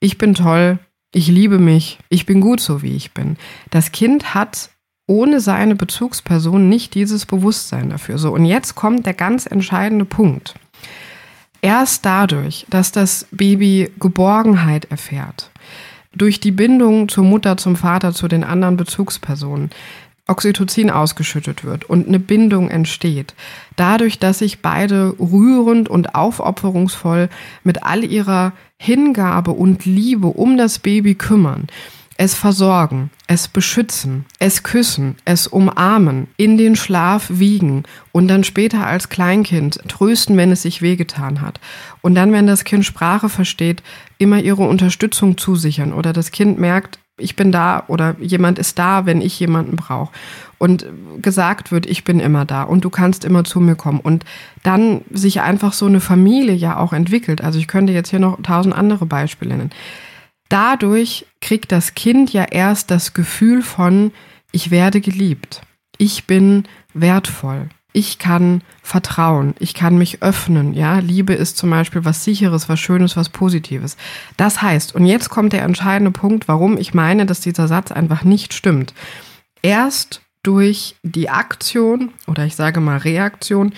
ich 0.00 0.18
bin 0.18 0.34
toll, 0.34 0.78
ich 1.14 1.28
liebe 1.28 1.58
mich, 1.58 1.98
ich 2.10 2.26
bin 2.26 2.42
gut 2.42 2.60
so, 2.60 2.82
wie 2.82 2.94
ich 2.94 3.12
bin. 3.12 3.38
Das 3.70 3.90
Kind 3.90 4.34
hat 4.34 4.68
ohne 5.06 5.40
seine 5.40 5.74
Bezugsperson 5.74 6.68
nicht 6.68 6.94
dieses 6.94 7.24
Bewusstsein 7.24 7.88
dafür. 7.88 8.18
So, 8.18 8.34
und 8.34 8.44
jetzt 8.44 8.74
kommt 8.74 9.06
der 9.06 9.14
ganz 9.14 9.46
entscheidende 9.46 10.04
Punkt. 10.04 10.54
Erst 11.62 12.04
dadurch, 12.04 12.66
dass 12.68 12.92
das 12.92 13.26
Baby 13.30 13.90
Geborgenheit 13.98 14.90
erfährt, 14.90 15.50
durch 16.14 16.40
die 16.40 16.50
Bindung 16.50 17.08
zur 17.08 17.24
Mutter, 17.24 17.56
zum 17.56 17.76
Vater, 17.76 18.12
zu 18.12 18.28
den 18.28 18.44
anderen 18.44 18.76
Bezugspersonen, 18.76 19.70
Oxytocin 20.28 20.90
ausgeschüttet 20.90 21.64
wird 21.64 21.84
und 21.84 22.06
eine 22.06 22.20
Bindung 22.20 22.70
entsteht. 22.70 23.34
Dadurch, 23.76 24.18
dass 24.18 24.38
sich 24.38 24.60
beide 24.60 25.14
rührend 25.18 25.88
und 25.88 26.14
aufopferungsvoll 26.14 27.28
mit 27.64 27.82
all 27.82 28.04
ihrer 28.04 28.52
Hingabe 28.76 29.50
und 29.50 29.84
Liebe 29.84 30.28
um 30.28 30.56
das 30.56 30.78
Baby 30.78 31.16
kümmern, 31.16 31.66
es 32.18 32.34
versorgen, 32.34 33.10
es 33.26 33.48
beschützen, 33.48 34.26
es 34.38 34.62
küssen, 34.62 35.16
es 35.24 35.48
umarmen, 35.48 36.28
in 36.36 36.56
den 36.56 36.76
Schlaf 36.76 37.26
wiegen 37.28 37.82
und 38.12 38.28
dann 38.28 38.44
später 38.44 38.86
als 38.86 39.08
Kleinkind 39.08 39.80
trösten, 39.88 40.36
wenn 40.36 40.52
es 40.52 40.62
sich 40.62 40.82
wehgetan 40.82 41.40
hat. 41.40 41.58
Und 42.00 42.14
dann, 42.14 42.32
wenn 42.32 42.46
das 42.46 42.62
Kind 42.62 42.84
Sprache 42.84 43.28
versteht, 43.28 43.82
immer 44.18 44.40
ihre 44.40 44.62
Unterstützung 44.62 45.36
zusichern 45.36 45.92
oder 45.92 46.12
das 46.12 46.30
Kind 46.30 46.60
merkt, 46.60 47.00
ich 47.18 47.36
bin 47.36 47.52
da 47.52 47.84
oder 47.88 48.16
jemand 48.20 48.58
ist 48.58 48.78
da, 48.78 49.06
wenn 49.06 49.20
ich 49.20 49.38
jemanden 49.38 49.76
brauche. 49.76 50.12
Und 50.58 50.86
gesagt 51.20 51.72
wird, 51.72 51.86
ich 51.86 52.04
bin 52.04 52.20
immer 52.20 52.44
da 52.44 52.62
und 52.62 52.84
du 52.84 52.90
kannst 52.90 53.24
immer 53.24 53.42
zu 53.42 53.58
mir 53.58 53.74
kommen. 53.74 54.00
Und 54.00 54.24
dann 54.62 55.02
sich 55.10 55.40
einfach 55.40 55.72
so 55.72 55.86
eine 55.86 56.00
Familie 56.00 56.54
ja 56.54 56.76
auch 56.76 56.92
entwickelt. 56.92 57.42
Also 57.42 57.58
ich 57.58 57.66
könnte 57.66 57.92
jetzt 57.92 58.10
hier 58.10 58.20
noch 58.20 58.40
tausend 58.42 58.74
andere 58.74 59.06
Beispiele 59.06 59.56
nennen. 59.56 59.72
Dadurch 60.48 61.26
kriegt 61.40 61.72
das 61.72 61.94
Kind 61.94 62.32
ja 62.32 62.44
erst 62.44 62.90
das 62.90 63.14
Gefühl 63.14 63.62
von, 63.62 64.12
ich 64.52 64.70
werde 64.70 65.00
geliebt. 65.00 65.62
Ich 65.98 66.26
bin 66.26 66.64
wertvoll 66.94 67.68
ich 67.92 68.18
kann 68.18 68.62
vertrauen, 68.82 69.54
ich 69.58 69.74
kann 69.74 69.98
mich 69.98 70.22
öffnen, 70.22 70.72
ja. 70.72 70.98
Liebe 70.98 71.34
ist 71.34 71.56
zum 71.56 71.70
Beispiel 71.70 72.04
was 72.04 72.24
Sicheres, 72.24 72.68
was 72.68 72.80
Schönes, 72.80 73.16
was 73.16 73.28
Positives. 73.28 73.96
Das 74.36 74.62
heißt, 74.62 74.94
und 74.94 75.06
jetzt 75.06 75.28
kommt 75.28 75.52
der 75.52 75.62
entscheidende 75.62 76.10
Punkt, 76.10 76.48
warum 76.48 76.78
ich 76.78 76.94
meine, 76.94 77.26
dass 77.26 77.40
dieser 77.40 77.68
Satz 77.68 77.92
einfach 77.92 78.24
nicht 78.24 78.54
stimmt. 78.54 78.94
Erst 79.62 80.22
durch 80.42 80.96
die 81.02 81.28
Aktion 81.28 82.10
oder 82.26 82.44
ich 82.44 82.56
sage 82.56 82.80
mal 82.80 82.98
Reaktion, 82.98 83.72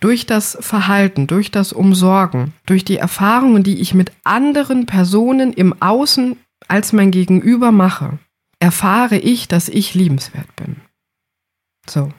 durch 0.00 0.26
das 0.26 0.58
Verhalten, 0.60 1.26
durch 1.26 1.50
das 1.50 1.72
Umsorgen, 1.72 2.52
durch 2.66 2.84
die 2.84 2.98
Erfahrungen, 2.98 3.62
die 3.62 3.80
ich 3.80 3.94
mit 3.94 4.12
anderen 4.24 4.86
Personen 4.86 5.52
im 5.52 5.80
Außen 5.80 6.36
als 6.68 6.92
mein 6.92 7.10
Gegenüber 7.10 7.72
mache, 7.72 8.18
erfahre 8.58 9.16
ich, 9.16 9.48
dass 9.48 9.68
ich 9.68 9.94
liebenswert 9.94 10.54
bin. 10.56 10.76
So. 11.88 12.12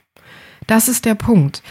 Das 0.72 0.88
ist 0.88 1.04
der 1.04 1.16
Punkt. 1.16 1.63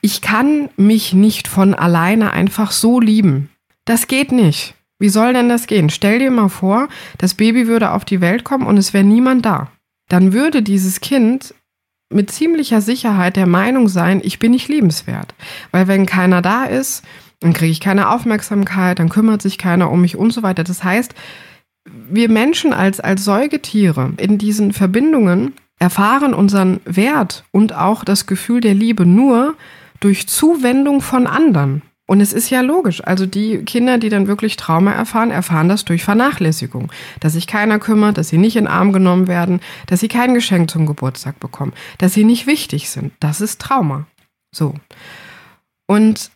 Ich 0.00 0.22
kann 0.22 0.70
mich 0.76 1.12
nicht 1.12 1.46
von 1.46 1.72
alleine 1.72 2.32
einfach 2.32 2.72
so 2.72 2.98
lieben. 2.98 3.48
Das 3.84 4.08
geht 4.08 4.32
nicht. 4.32 4.74
Wie 4.98 5.08
soll 5.08 5.34
denn 5.34 5.48
das 5.48 5.68
gehen? 5.68 5.88
Stell 5.88 6.18
dir 6.18 6.32
mal 6.32 6.48
vor, 6.48 6.88
das 7.16 7.34
Baby 7.34 7.68
würde 7.68 7.92
auf 7.92 8.04
die 8.04 8.20
Welt 8.20 8.42
kommen 8.42 8.66
und 8.66 8.76
es 8.76 8.92
wäre 8.92 9.04
niemand 9.04 9.46
da. 9.46 9.70
Dann 10.08 10.32
würde 10.32 10.64
dieses 10.64 11.00
Kind 11.00 11.54
mit 12.12 12.32
ziemlicher 12.32 12.80
Sicherheit 12.80 13.36
der 13.36 13.46
Meinung 13.46 13.86
sein, 13.86 14.20
ich 14.20 14.40
bin 14.40 14.50
nicht 14.50 14.66
liebenswert. 14.66 15.32
Weil 15.70 15.86
wenn 15.86 16.04
keiner 16.04 16.42
da 16.42 16.64
ist, 16.64 17.04
dann 17.38 17.52
kriege 17.52 17.70
ich 17.70 17.78
keine 17.78 18.08
Aufmerksamkeit, 18.08 18.98
dann 18.98 19.10
kümmert 19.10 19.42
sich 19.42 19.58
keiner 19.58 19.92
um 19.92 20.00
mich 20.00 20.16
und 20.16 20.32
so 20.32 20.42
weiter. 20.42 20.64
Das 20.64 20.82
heißt, 20.82 21.14
wir 21.84 22.28
Menschen 22.28 22.72
als, 22.72 22.98
als 22.98 23.24
Säugetiere 23.24 24.12
in 24.16 24.38
diesen 24.38 24.72
Verbindungen 24.72 25.52
erfahren 25.80 26.34
unseren 26.34 26.80
Wert 26.84 27.44
und 27.50 27.74
auch 27.74 28.04
das 28.04 28.26
Gefühl 28.26 28.60
der 28.60 28.74
Liebe 28.74 29.06
nur 29.06 29.56
durch 29.98 30.28
Zuwendung 30.28 31.00
von 31.00 31.26
anderen. 31.26 31.82
Und 32.06 32.20
es 32.20 32.32
ist 32.32 32.50
ja 32.50 32.60
logisch. 32.60 33.04
Also 33.04 33.24
die 33.24 33.58
Kinder, 33.64 33.96
die 33.98 34.08
dann 34.08 34.26
wirklich 34.26 34.56
Trauma 34.56 34.92
erfahren, 34.92 35.30
erfahren 35.30 35.68
das 35.68 35.84
durch 35.84 36.02
Vernachlässigung. 36.02 36.90
Dass 37.20 37.34
sich 37.34 37.46
keiner 37.46 37.78
kümmert, 37.78 38.18
dass 38.18 38.28
sie 38.28 38.38
nicht 38.38 38.56
in 38.56 38.64
den 38.64 38.72
Arm 38.72 38.92
genommen 38.92 39.28
werden, 39.28 39.60
dass 39.86 40.00
sie 40.00 40.08
kein 40.08 40.34
Geschenk 40.34 40.70
zum 40.70 40.86
Geburtstag 40.86 41.38
bekommen, 41.38 41.72
dass 41.98 42.12
sie 42.12 42.24
nicht 42.24 42.46
wichtig 42.48 42.90
sind. 42.90 43.12
Das 43.20 43.40
ist 43.40 43.60
Trauma. 43.60 44.06
So. 44.52 44.74
Und 45.86 46.32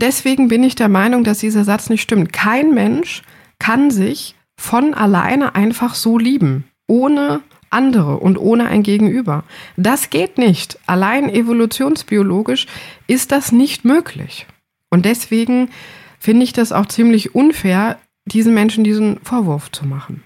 deswegen 0.00 0.46
bin 0.46 0.62
ich 0.62 0.76
der 0.76 0.88
Meinung, 0.88 1.24
dass 1.24 1.38
dieser 1.38 1.64
Satz 1.64 1.90
nicht 1.90 2.02
stimmt. 2.02 2.32
Kein 2.32 2.72
Mensch 2.72 3.22
kann 3.58 3.90
sich 3.90 4.36
von 4.56 4.94
alleine 4.94 5.56
einfach 5.56 5.96
so 5.96 6.18
lieben, 6.18 6.64
ohne 6.86 7.40
andere 7.70 8.18
und 8.18 8.36
ohne 8.38 8.66
ein 8.66 8.82
Gegenüber. 8.82 9.44
Das 9.76 10.10
geht 10.10 10.38
nicht. 10.38 10.78
Allein 10.86 11.30
evolutionsbiologisch 11.30 12.66
ist 13.06 13.32
das 13.32 13.52
nicht 13.52 13.84
möglich. 13.84 14.46
Und 14.90 15.04
deswegen 15.06 15.70
finde 16.18 16.44
ich 16.44 16.52
das 16.52 16.72
auch 16.72 16.86
ziemlich 16.86 17.34
unfair, 17.34 17.98
diesen 18.26 18.54
Menschen 18.54 18.84
diesen 18.84 19.20
Vorwurf 19.22 19.70
zu 19.70 19.86
machen. 19.86 20.24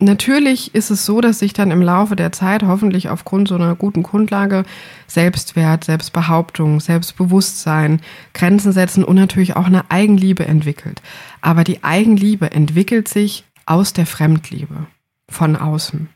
Natürlich 0.00 0.76
ist 0.76 0.90
es 0.90 1.04
so, 1.04 1.20
dass 1.20 1.40
sich 1.40 1.52
dann 1.52 1.72
im 1.72 1.82
Laufe 1.82 2.14
der 2.14 2.30
Zeit 2.30 2.62
hoffentlich 2.62 3.08
aufgrund 3.08 3.48
so 3.48 3.56
einer 3.56 3.74
guten 3.74 4.04
Grundlage 4.04 4.64
Selbstwert, 5.08 5.84
Selbstbehauptung, 5.84 6.78
Selbstbewusstsein, 6.78 8.00
Grenzen 8.32 8.70
setzen 8.70 9.02
und 9.02 9.16
natürlich 9.16 9.56
auch 9.56 9.66
eine 9.66 9.90
Eigenliebe 9.90 10.46
entwickelt. 10.46 11.02
Aber 11.40 11.64
die 11.64 11.82
Eigenliebe 11.82 12.52
entwickelt 12.52 13.08
sich 13.08 13.44
aus 13.66 13.92
der 13.92 14.06
Fremdliebe 14.06 14.86
von 15.28 15.56
außen. 15.56 16.08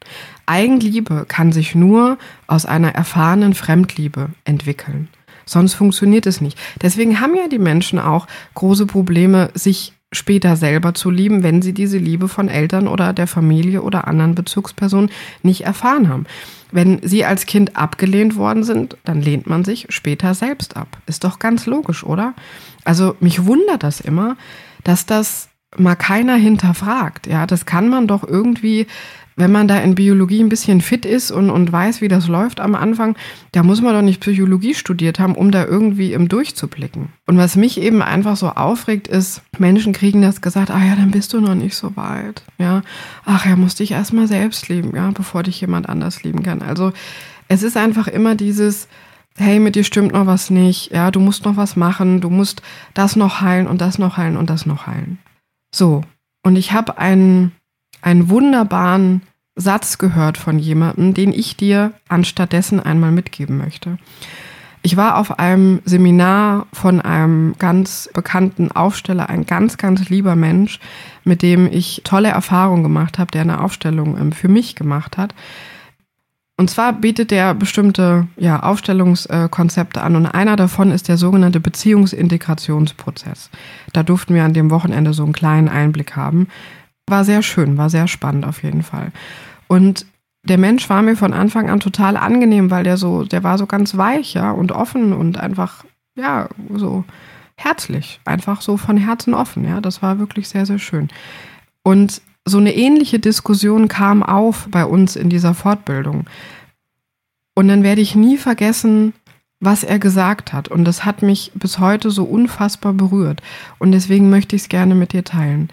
Eigenliebe 0.46 1.24
kann 1.28 1.52
sich 1.52 1.74
nur 1.74 2.18
aus 2.46 2.66
einer 2.66 2.94
erfahrenen 2.94 3.54
Fremdliebe 3.54 4.30
entwickeln. 4.44 5.08
Sonst 5.44 5.74
funktioniert 5.74 6.26
es 6.26 6.40
nicht. 6.40 6.58
Deswegen 6.80 7.20
haben 7.20 7.34
ja 7.34 7.48
die 7.48 7.58
Menschen 7.58 7.98
auch 7.98 8.26
große 8.54 8.86
Probleme, 8.86 9.50
sich 9.54 9.92
später 10.12 10.56
selber 10.56 10.94
zu 10.94 11.10
lieben, 11.10 11.42
wenn 11.42 11.62
sie 11.62 11.72
diese 11.72 11.98
Liebe 11.98 12.28
von 12.28 12.48
Eltern 12.48 12.86
oder 12.86 13.12
der 13.12 13.26
Familie 13.26 13.82
oder 13.82 14.06
anderen 14.06 14.34
Bezugspersonen 14.34 15.10
nicht 15.42 15.62
erfahren 15.62 16.08
haben. 16.08 16.26
Wenn 16.70 17.00
sie 17.02 17.24
als 17.24 17.46
Kind 17.46 17.76
abgelehnt 17.76 18.36
worden 18.36 18.62
sind, 18.62 18.96
dann 19.04 19.20
lehnt 19.20 19.46
man 19.46 19.64
sich 19.64 19.86
später 19.88 20.34
selbst 20.34 20.76
ab. 20.76 20.98
Ist 21.06 21.24
doch 21.24 21.38
ganz 21.38 21.66
logisch, 21.66 22.04
oder? 22.04 22.34
Also 22.84 23.16
mich 23.20 23.46
wundert 23.46 23.82
das 23.82 24.00
immer, 24.00 24.36
dass 24.84 25.06
das 25.06 25.48
mal 25.76 25.96
keiner 25.96 26.36
hinterfragt. 26.36 27.26
Ja, 27.26 27.46
das 27.46 27.66
kann 27.66 27.88
man 27.88 28.06
doch 28.06 28.26
irgendwie, 28.26 28.86
wenn 29.36 29.50
man 29.50 29.68
da 29.68 29.78
in 29.78 29.94
Biologie 29.94 30.42
ein 30.42 30.48
bisschen 30.48 30.80
fit 30.80 31.06
ist 31.06 31.30
und, 31.30 31.50
und 31.50 31.72
weiß, 31.72 32.00
wie 32.00 32.08
das 32.08 32.28
läuft 32.28 32.60
am 32.60 32.74
Anfang, 32.74 33.16
da 33.52 33.62
muss 33.62 33.80
man 33.80 33.94
doch 33.94 34.02
nicht 34.02 34.20
Psychologie 34.20 34.74
studiert 34.74 35.18
haben, 35.18 35.34
um 35.34 35.50
da 35.50 35.64
irgendwie 35.64 36.12
im 36.12 36.28
durchzublicken. 36.28 37.08
Und 37.26 37.38
was 37.38 37.56
mich 37.56 37.80
eben 37.80 38.02
einfach 38.02 38.36
so 38.36 38.48
aufregt, 38.50 39.08
ist, 39.08 39.42
Menschen 39.58 39.92
kriegen 39.92 40.22
das 40.22 40.40
gesagt, 40.40 40.70
ah 40.70 40.84
ja, 40.84 40.94
dann 40.96 41.10
bist 41.10 41.32
du 41.32 41.40
noch 41.40 41.54
nicht 41.54 41.74
so 41.74 41.96
weit. 41.96 42.42
Ja, 42.58 42.82
ach 43.24 43.46
ja, 43.46 43.56
musst 43.56 43.80
dich 43.80 43.92
erstmal 43.92 44.26
selbst 44.26 44.68
lieben, 44.68 44.94
ja, 44.94 45.10
bevor 45.10 45.42
dich 45.42 45.60
jemand 45.60 45.88
anders 45.88 46.22
lieben 46.22 46.42
kann. 46.42 46.60
Also 46.60 46.92
es 47.48 47.62
ist 47.62 47.76
einfach 47.76 48.08
immer 48.08 48.34
dieses, 48.34 48.88
hey, 49.38 49.58
mit 49.58 49.74
dir 49.74 49.84
stimmt 49.84 50.12
noch 50.12 50.26
was 50.26 50.50
nicht, 50.50 50.92
ja, 50.92 51.10
du 51.10 51.20
musst 51.20 51.44
noch 51.44 51.56
was 51.56 51.76
machen, 51.76 52.20
du 52.20 52.28
musst 52.28 52.60
das 52.92 53.16
noch 53.16 53.40
heilen 53.40 53.66
und 53.66 53.80
das 53.80 53.98
noch 53.98 54.18
heilen 54.18 54.36
und 54.36 54.50
das 54.50 54.66
noch 54.66 54.86
heilen. 54.86 55.18
So, 55.74 56.02
und 56.42 56.56
ich 56.56 56.72
habe 56.72 56.98
einen, 56.98 57.52
einen 58.02 58.28
wunderbaren 58.28 59.22
Satz 59.54 59.98
gehört 59.98 60.38
von 60.38 60.58
jemandem, 60.58 61.14
den 61.14 61.32
ich 61.32 61.56
dir 61.56 61.92
anstattdessen 62.08 62.80
einmal 62.80 63.12
mitgeben 63.12 63.58
möchte. 63.58 63.98
Ich 64.84 64.96
war 64.96 65.16
auf 65.16 65.38
einem 65.38 65.80
Seminar 65.84 66.66
von 66.72 67.00
einem 67.00 67.54
ganz 67.58 68.10
bekannten 68.12 68.72
Aufsteller, 68.72 69.28
ein 69.28 69.46
ganz, 69.46 69.78
ganz 69.78 70.08
lieber 70.08 70.34
Mensch, 70.34 70.80
mit 71.22 71.42
dem 71.42 71.70
ich 71.70 72.02
tolle 72.02 72.30
Erfahrungen 72.30 72.82
gemacht 72.82 73.18
habe, 73.18 73.30
der 73.30 73.42
eine 73.42 73.60
Aufstellung 73.60 74.18
ähm, 74.18 74.32
für 74.32 74.48
mich 74.48 74.74
gemacht 74.74 75.16
hat. 75.16 75.34
Und 76.58 76.68
zwar 76.68 76.92
bietet 76.92 77.32
er 77.32 77.54
bestimmte 77.54 78.28
ja, 78.36 78.62
Aufstellungskonzepte 78.62 80.02
an 80.02 80.16
und 80.16 80.26
einer 80.26 80.56
davon 80.56 80.90
ist 80.90 81.08
der 81.08 81.16
sogenannte 81.16 81.60
Beziehungsintegrationsprozess. 81.60 83.50
Da 83.92 84.02
durften 84.02 84.34
wir 84.34 84.44
an 84.44 84.52
dem 84.52 84.70
Wochenende 84.70 85.14
so 85.14 85.24
einen 85.24 85.32
kleinen 85.32 85.68
Einblick 85.68 86.14
haben. 86.14 86.48
War 87.08 87.24
sehr 87.24 87.42
schön, 87.42 87.78
war 87.78 87.90
sehr 87.90 88.06
spannend 88.06 88.44
auf 88.44 88.62
jeden 88.62 88.82
Fall. 88.82 89.12
Und 89.66 90.06
der 90.44 90.58
Mensch 90.58 90.88
war 90.90 91.02
mir 91.02 91.16
von 91.16 91.32
Anfang 91.32 91.70
an 91.70 91.80
total 91.80 92.16
angenehm, 92.16 92.70
weil 92.70 92.84
der 92.84 92.96
so, 92.96 93.24
der 93.24 93.44
war 93.44 93.58
so 93.58 93.66
ganz 93.66 93.96
weich, 93.96 94.34
ja, 94.34 94.50
und 94.50 94.72
offen 94.72 95.12
und 95.12 95.38
einfach, 95.38 95.84
ja, 96.16 96.48
so 96.74 97.04
herzlich, 97.56 98.20
einfach 98.24 98.60
so 98.60 98.76
von 98.76 98.96
Herzen 98.96 99.34
offen, 99.34 99.64
ja. 99.64 99.80
Das 99.80 100.02
war 100.02 100.18
wirklich 100.18 100.48
sehr, 100.48 100.66
sehr 100.66 100.78
schön. 100.78 101.08
Und 101.82 102.22
so 102.44 102.58
eine 102.58 102.74
ähnliche 102.74 103.18
Diskussion 103.18 103.88
kam 103.88 104.22
auf 104.22 104.68
bei 104.70 104.84
uns 104.84 105.16
in 105.16 105.28
dieser 105.28 105.54
Fortbildung. 105.54 106.26
Und 107.54 107.68
dann 107.68 107.82
werde 107.82 108.00
ich 108.00 108.14
nie 108.14 108.36
vergessen, 108.36 109.12
was 109.60 109.84
er 109.84 109.98
gesagt 109.98 110.52
hat. 110.52 110.68
Und 110.68 110.84
das 110.84 111.04
hat 111.04 111.22
mich 111.22 111.52
bis 111.54 111.78
heute 111.78 112.10
so 112.10 112.24
unfassbar 112.24 112.92
berührt. 112.92 113.40
Und 113.78 113.92
deswegen 113.92 114.28
möchte 114.28 114.56
ich 114.56 114.62
es 114.62 114.68
gerne 114.68 114.94
mit 114.94 115.12
dir 115.12 115.22
teilen. 115.22 115.68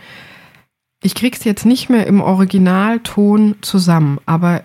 Ich 1.01 1.15
krieg's 1.15 1.43
jetzt 1.43 1.65
nicht 1.65 1.89
mehr 1.89 2.05
im 2.05 2.21
Originalton 2.21 3.55
zusammen, 3.61 4.19
aber 4.25 4.63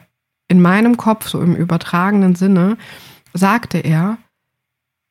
in 0.49 0.61
meinem 0.61 0.97
Kopf, 0.97 1.29
so 1.29 1.41
im 1.41 1.57
übertragenen 1.57 2.35
Sinne, 2.35 2.77
sagte 3.33 3.79
er, 3.79 4.19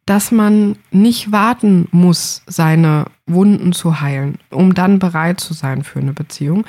dass 0.05 0.31
man 0.31 0.77
nicht 0.91 1.31
warten 1.31 1.87
muss, 1.91 2.43
seine 2.45 3.05
Wunden 3.25 3.71
zu 3.71 4.01
heilen, 4.01 4.37
um 4.49 4.73
dann 4.73 4.99
bereit 4.99 5.39
zu 5.39 5.53
sein 5.53 5.83
für 5.83 5.99
eine 5.99 6.13
Beziehung, 6.13 6.65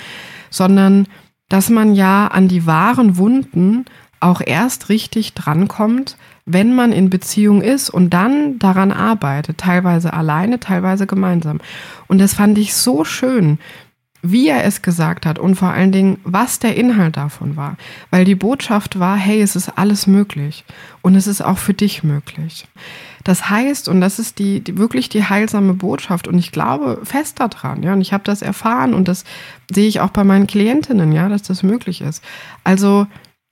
sondern 0.50 1.06
dass 1.48 1.68
man 1.68 1.94
ja 1.94 2.28
an 2.28 2.48
die 2.48 2.66
wahren 2.66 3.16
Wunden 3.16 3.84
auch 4.20 4.40
erst 4.44 4.88
richtig 4.88 5.34
drankommt, 5.34 6.16
wenn 6.46 6.74
man 6.74 6.92
in 6.92 7.10
Beziehung 7.10 7.60
ist 7.60 7.90
und 7.90 8.10
dann 8.10 8.58
daran 8.58 8.92
arbeitet, 8.92 9.58
teilweise 9.58 10.12
alleine, 10.12 10.60
teilweise 10.60 11.06
gemeinsam. 11.06 11.60
Und 12.06 12.18
das 12.18 12.34
fand 12.34 12.56
ich 12.58 12.74
so 12.74 13.04
schön, 13.04 13.58
wie 14.26 14.48
er 14.48 14.64
es 14.64 14.80
gesagt 14.80 15.26
hat 15.26 15.38
und 15.38 15.54
vor 15.54 15.68
allen 15.68 15.92
Dingen, 15.92 16.18
was 16.24 16.58
der 16.58 16.76
Inhalt 16.76 17.18
davon 17.18 17.56
war. 17.56 17.76
Weil 18.10 18.24
die 18.24 18.34
Botschaft 18.34 18.98
war, 18.98 19.18
hey, 19.18 19.42
es 19.42 19.54
ist 19.54 19.76
alles 19.76 20.06
möglich 20.06 20.64
und 21.02 21.14
es 21.14 21.26
ist 21.26 21.42
auch 21.42 21.58
für 21.58 21.74
dich 21.74 22.02
möglich. 22.02 22.66
Das 23.22 23.50
heißt, 23.50 23.86
und 23.86 24.00
das 24.00 24.18
ist 24.18 24.38
die, 24.38 24.60
die 24.60 24.78
wirklich 24.78 25.10
die 25.10 25.24
heilsame 25.24 25.74
Botschaft 25.74 26.26
und 26.26 26.38
ich 26.38 26.52
glaube 26.52 27.00
fest 27.04 27.38
daran, 27.38 27.82
ja, 27.82 27.92
und 27.92 28.00
ich 28.00 28.14
habe 28.14 28.24
das 28.24 28.40
erfahren 28.40 28.94
und 28.94 29.08
das 29.08 29.24
sehe 29.70 29.88
ich 29.88 30.00
auch 30.00 30.10
bei 30.10 30.24
meinen 30.24 30.46
Klientinnen, 30.46 31.12
ja, 31.12 31.28
dass 31.28 31.42
das 31.42 31.62
möglich 31.62 32.00
ist. 32.00 32.24
Also 32.64 33.06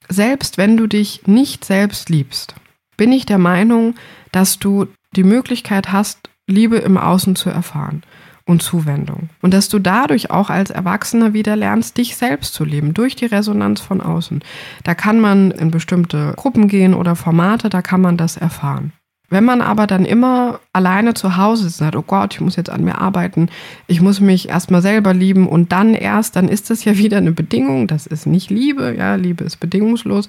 selbst 0.09 0.57
wenn 0.57 0.79
du 0.79 0.87
dich 0.87 1.27
nicht 1.27 1.67
selbst 1.67 2.09
liebst, 2.09 2.55
bin 2.97 3.13
ich 3.13 3.27
der 3.27 3.39
Meinung, 3.39 3.95
dass 4.33 4.59
du 4.59 4.87
die 5.15 5.25
Möglichkeit 5.25 5.93
hast, 5.93 6.31
Liebe 6.47 6.79
im 6.79 6.97
Außen 6.97 7.37
zu 7.37 7.51
erfahren 7.51 8.03
und 8.45 8.63
Zuwendung. 8.63 9.29
Und 9.41 9.55
dass 9.55 9.69
du 9.69 9.79
dadurch 9.79 10.31
auch 10.31 10.51
als 10.51 10.71
Erwachsener 10.71 11.33
wieder 11.33 11.57
lernst, 11.57 11.97
dich 11.97 12.17
selbst 12.17 12.55
zu 12.55 12.65
leben, 12.65 12.95
durch 12.95 13.17
die 13.17 13.27
Resonanz 13.27 13.81
von 13.81 14.01
außen. 14.01 14.41
Da 14.85 14.95
kann 14.95 15.21
man 15.21 15.51
in 15.51 15.71
bestimmte 15.71 16.35
Gruppen 16.37 16.69
gehen 16.69 16.95
oder 16.95 17.17
Formate, 17.17 17.69
da 17.69 17.83
kann 17.83 18.01
man 18.01 18.17
das 18.17 18.37
erfahren. 18.37 18.93
Wenn 19.33 19.47
man 19.47 19.63
aber 19.63 19.87
dann 19.87 20.05
immer 20.05 20.61
alleine 20.75 21.15
zu 21.15 21.39
Hause 21.39 21.67
ist 21.67 21.81
und 21.81 21.87
sagt, 21.87 21.97
oh 21.97 22.05
Gott, 22.07 22.35
ich 22.35 22.43
muss 22.43 22.57
jetzt 22.57 22.69
an 22.69 22.85
mir 22.85 23.01
arbeiten, 23.01 23.49
ich 23.87 24.03
muss 24.03 24.21
mich 24.21 24.51
erstmal 24.51 24.83
selber 24.83 25.15
lieben 25.15 25.49
und 25.49 25.73
dann 25.73 25.95
erst, 25.95 26.37
dann 26.37 26.51
ist 26.51 26.69
das 26.69 26.85
ja 26.85 26.99
wieder 26.99 27.17
eine 27.17 27.33
Bedingung. 27.33 27.87
Das 27.87 28.07
ist 28.07 28.27
nicht 28.27 28.51
Liebe, 28.51 28.95
ja, 28.95 29.15
Liebe 29.15 29.43
ist 29.45 29.57
bedingungslos. 29.57 30.29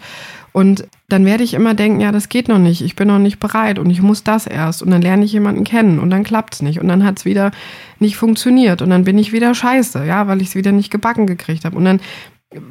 Und 0.54 0.88
dann 1.10 1.26
werde 1.26 1.44
ich 1.44 1.54
immer 1.54 1.74
denken, 1.74 2.00
ja, 2.00 2.14
das 2.14 2.30
geht 2.30 2.48
noch 2.48 2.60
nicht, 2.60 2.82
ich 2.82 2.96
bin 2.96 3.10
noch 3.10 3.20
nicht 3.20 3.40
bereit 3.40 3.78
und 3.78 3.90
ich 3.90 4.02
muss 4.02 4.24
das 4.24 4.48
erst. 4.48 4.82
Und 4.82 4.92
dann 4.92 5.02
lerne 5.02 5.26
ich 5.26 5.34
jemanden 5.34 5.66
kennen 5.66 6.00
und 6.00 6.10
dann 6.10 6.24
klappt 6.24 6.54
es 6.54 6.62
nicht. 6.62 6.80
Und 6.80 6.88
dann 6.88 7.04
hat 7.04 7.18
es 7.20 7.26
wieder 7.26 7.52
nicht 8.00 8.16
funktioniert 8.16 8.82
und 8.82 8.90
dann 8.90 9.04
bin 9.04 9.18
ich 9.18 9.34
wieder 9.34 9.54
scheiße, 9.54 10.06
ja, 10.06 10.30
weil 10.30 10.42
ich 10.42 10.48
es 10.48 10.56
wieder 10.56 10.72
nicht 10.72 10.92
gebacken 10.92 11.28
gekriegt 11.28 11.66
habe. 11.66 11.76
Und 11.76 11.84
dann 11.84 12.00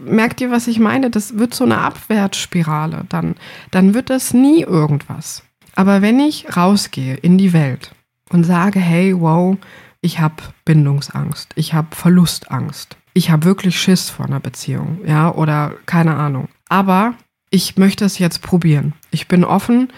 merkt 0.07 0.41
ihr, 0.41 0.51
was 0.51 0.67
ich 0.67 0.79
meine? 0.79 1.11
Das 1.11 1.37
wird 1.37 1.53
so 1.53 1.65
eine 1.65 1.77
Abwärtsspirale. 1.77 3.05
Dann, 3.11 3.35
dann 3.71 3.93
wird 3.93 4.09
das 4.09 4.33
nie 4.33 4.63
irgendwas. 4.63 5.43
Aber 5.75 6.03
wenn 6.03 6.21
ich 6.21 6.57
rausgehe 6.57 7.15
in 7.15 7.39
die 7.39 7.53
Welt 7.53 7.95
und 8.31 8.45
sage, 8.45 8.81
hey, 8.81 9.19
wow, 9.19 9.57
ich 10.01 10.21
habe 10.21 10.43
Bindungsangst, 10.65 11.51
ich 11.55 11.75
habe 11.75 11.95
Verlustangst, 11.95 12.97
ich 13.15 13.31
habe 13.31 13.45
wirklich 13.45 13.79
Schiss 13.79 14.11
vor 14.11 14.27
einer 14.27 14.41
Beziehung, 14.41 15.01
ja, 15.07 15.33
oder 15.33 15.75
keine 15.87 16.17
Ahnung. 16.17 16.49
Aber 16.69 17.15
ich 17.51 17.77
möchte 17.77 18.05
es 18.05 18.19
jetzt 18.19 18.43
probieren. 18.43 18.95
Ich 19.11 19.29
bin 19.29 19.45
offen, 19.45 19.89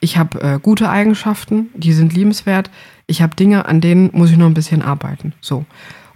ich 0.00 0.18
habe 0.18 0.40
äh, 0.42 0.58
gute 0.60 0.90
Eigenschaften, 0.90 1.70
die 1.74 1.92
sind 1.92 2.12
liebenswert. 2.12 2.70
Ich 3.06 3.22
habe 3.22 3.36
Dinge, 3.36 3.66
an 3.66 3.80
denen 3.80 4.10
muss 4.12 4.30
ich 4.30 4.36
noch 4.36 4.46
ein 4.46 4.54
bisschen 4.54 4.82
arbeiten. 4.82 5.32
So. 5.40 5.64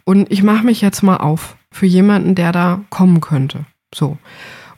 Und 0.05 0.31
ich 0.31 0.43
mache 0.43 0.67
mich 0.67 0.81
jetzt 0.81 1.03
mal 1.03 1.17
auf 1.17 1.57
für 1.71 1.87
jemanden, 1.87 2.35
der 2.35 2.53
da 2.53 2.81
kommen 2.91 3.21
könnte. 3.21 3.65
So. 3.95 4.19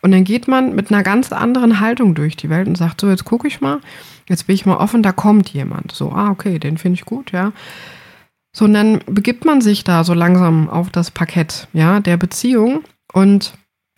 Und 0.03 0.13
dann 0.13 0.25
geht 0.25 0.49
man 0.49 0.75
mit 0.75 0.93
einer 0.93 1.03
ganz 1.03 1.33
anderen 1.33 1.81
Haltung 1.81 2.15
durch 2.15 2.37
die 2.37 2.51
Welt 2.51 2.69
und 2.69 2.77
sagt, 2.77 3.01
so, 3.01 3.09
jetzt 3.09 3.25
gucke 3.25 3.49
ich 3.49 3.61
mal, 3.61 3.81
jetzt 4.31 4.47
bin 4.47 4.55
ich 4.55 4.65
mal 4.65 4.77
offen, 4.77 5.03
da 5.03 5.13
kommt 5.13 5.51
jemand. 5.51 5.93
So, 5.93 6.13
ah, 6.13 6.31
okay, 6.31 6.59
den 6.59 6.79
finde 6.79 6.95
ich 6.95 7.05
gut, 7.05 7.33
ja. 7.33 7.53
So, 8.53 8.65
und 8.65 8.75
dann 8.75 9.01
begibt 9.07 9.45
man 9.45 9.61
sich 9.61 9.85
da 9.85 10.03
so 10.03 10.15
langsam 10.15 10.69
auf 10.71 10.91
das 10.91 11.11
Parkett, 11.11 11.69
ja, 11.73 12.01
der 12.01 12.17
Beziehung 12.17 12.83
und 13.13 13.53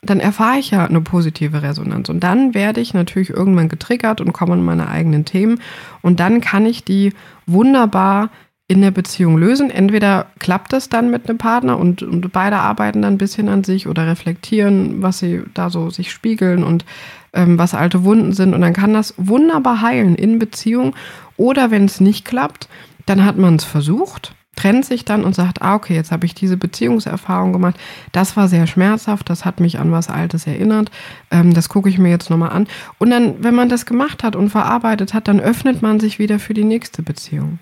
dann 0.05 0.19
erfahre 0.19 0.59
ich 0.59 0.73
ja 0.73 0.85
eine 0.85 1.01
positive 1.01 1.63
Resonanz. 1.63 2.09
Und 2.09 2.21
dann 2.21 2.55
werde 2.55 2.81
ich 2.81 2.93
natürlich 2.93 3.31
irgendwann 3.31 3.69
getriggert 3.69 4.21
und 4.21 4.33
komme 4.33 4.55
an 4.55 4.65
meine 4.65 4.89
eigenen 4.89 5.25
Themen. 5.25 5.61
Und 6.03 6.19
dann 6.19 6.41
kann 6.41 6.67
ich 6.67 6.83
die 6.83 7.13
wunderbar 7.47 8.31
in 8.69 8.81
der 8.81 8.91
Beziehung 8.91 9.37
lösen. 9.37 9.71
Entweder 9.71 10.27
klappt 10.39 10.73
es 10.73 10.89
dann 10.89 11.11
mit 11.11 11.29
einem 11.29 11.39
Partner 11.39 11.79
und, 11.79 12.03
und 12.03 12.33
beide 12.33 12.57
arbeiten 12.57 13.03
dann 13.03 13.15
ein 13.15 13.19
bisschen 13.19 13.49
an 13.49 13.65
sich 13.65 13.87
oder 13.87 14.07
reflektieren, 14.07 15.03
was 15.03 15.19
sie 15.19 15.43
da 15.55 15.69
so 15.69 15.91
sich 15.91 16.11
spiegeln 16.11 16.65
und 16.65 16.85
ähm, 17.33 17.59
was 17.59 17.75
alte 17.75 18.05
Wunden 18.05 18.33
sind. 18.33 18.55
Und 18.55 18.61
dann 18.61 18.73
kann 18.73 18.95
das 18.95 19.15
wunderbar 19.17 19.83
heilen 19.83 20.15
in 20.15 20.39
Beziehung. 20.39 20.95
Oder 21.37 21.71
wenn 21.71 21.85
es 21.85 22.01
nicht 22.01 22.25
klappt, 22.25 22.69
dann 23.07 23.25
hat 23.25 23.37
man 23.37 23.57
es 23.57 23.65
versucht, 23.65 24.35
trennt 24.55 24.85
sich 24.85 25.05
dann 25.05 25.25
und 25.25 25.35
sagt, 25.35 25.61
ah, 25.61 25.75
okay, 25.75 25.95
jetzt 25.95 26.13
habe 26.13 26.27
ich 26.27 26.35
diese 26.35 26.57
Beziehungserfahrung 26.57 27.53
gemacht. 27.53 27.77
Das 28.13 28.37
war 28.37 28.49
sehr 28.49 28.67
schmerzhaft, 28.67 29.29
das 29.29 29.45
hat 29.45 29.61
mich 29.61 29.79
an 29.79 29.93
was 29.93 30.09
Altes 30.09 30.47
erinnert. 30.47 30.91
Ähm, 31.31 31.53
das 31.53 31.69
gucke 31.69 31.89
ich 31.89 31.99
mir 31.99 32.11
jetzt 32.11 32.31
nochmal 32.31 32.51
an. 32.51 32.69
Und 32.99 33.11
dann, 33.11 33.43
wenn 33.43 33.55
man 33.55 33.69
das 33.69 33.87
gemacht 33.87 34.23
hat 34.23 34.37
und 34.37 34.51
verarbeitet 34.51 35.15
hat, 35.15 35.27
dann 35.29 35.41
öffnet 35.41 35.83
man 35.83 36.01
sich 36.01 36.19
wieder 36.19 36.39
für 36.39 36.55
die 36.55 36.65
nächste 36.65 37.03
Beziehung. 37.03 37.59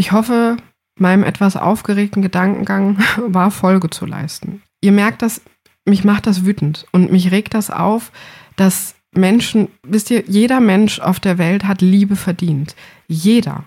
Ich 0.00 0.12
hoffe, 0.12 0.56
meinem 0.98 1.24
etwas 1.24 1.56
aufgeregten 1.58 2.22
Gedankengang 2.22 2.96
war 3.26 3.50
Folge 3.50 3.90
zu 3.90 4.06
leisten. 4.06 4.62
Ihr 4.80 4.92
merkt 4.92 5.20
das, 5.20 5.42
mich 5.84 6.04
macht 6.04 6.26
das 6.26 6.46
wütend 6.46 6.86
und 6.90 7.12
mich 7.12 7.30
regt 7.30 7.52
das 7.52 7.68
auf, 7.68 8.10
dass 8.56 8.94
Menschen, 9.14 9.68
wisst 9.86 10.10
ihr, 10.10 10.24
jeder 10.26 10.60
Mensch 10.60 11.00
auf 11.00 11.20
der 11.20 11.36
Welt 11.36 11.64
hat 11.64 11.82
Liebe 11.82 12.16
verdient. 12.16 12.76
Jeder. 13.08 13.64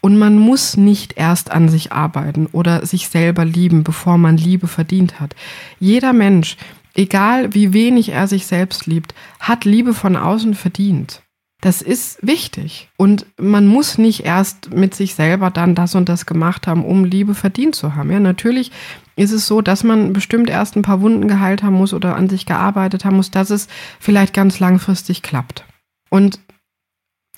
Und 0.00 0.16
man 0.20 0.38
muss 0.38 0.76
nicht 0.76 1.16
erst 1.16 1.50
an 1.50 1.68
sich 1.68 1.90
arbeiten 1.90 2.46
oder 2.52 2.86
sich 2.86 3.08
selber 3.08 3.44
lieben, 3.44 3.82
bevor 3.82 4.18
man 4.18 4.36
Liebe 4.36 4.68
verdient 4.68 5.18
hat. 5.18 5.34
Jeder 5.80 6.12
Mensch, 6.12 6.58
egal 6.94 7.54
wie 7.54 7.72
wenig 7.72 8.10
er 8.10 8.28
sich 8.28 8.46
selbst 8.46 8.86
liebt, 8.86 9.16
hat 9.40 9.64
Liebe 9.64 9.94
von 9.94 10.14
außen 10.14 10.54
verdient. 10.54 11.22
Das 11.62 11.80
ist 11.80 12.18
wichtig. 12.26 12.90
Und 12.96 13.24
man 13.38 13.68
muss 13.68 13.96
nicht 13.96 14.24
erst 14.24 14.74
mit 14.74 14.96
sich 14.96 15.14
selber 15.14 15.48
dann 15.48 15.76
das 15.76 15.94
und 15.94 16.08
das 16.08 16.26
gemacht 16.26 16.66
haben, 16.66 16.84
um 16.84 17.04
Liebe 17.04 17.36
verdient 17.36 17.76
zu 17.76 17.94
haben. 17.94 18.10
Ja, 18.10 18.18
natürlich 18.18 18.72
ist 19.14 19.30
es 19.30 19.46
so, 19.46 19.62
dass 19.62 19.84
man 19.84 20.12
bestimmt 20.12 20.50
erst 20.50 20.74
ein 20.74 20.82
paar 20.82 21.00
Wunden 21.00 21.28
geheilt 21.28 21.62
haben 21.62 21.76
muss 21.76 21.94
oder 21.94 22.16
an 22.16 22.28
sich 22.28 22.46
gearbeitet 22.46 23.04
haben 23.04 23.14
muss, 23.14 23.30
dass 23.30 23.50
es 23.50 23.68
vielleicht 24.00 24.34
ganz 24.34 24.58
langfristig 24.58 25.22
klappt. 25.22 25.64
Und 26.10 26.40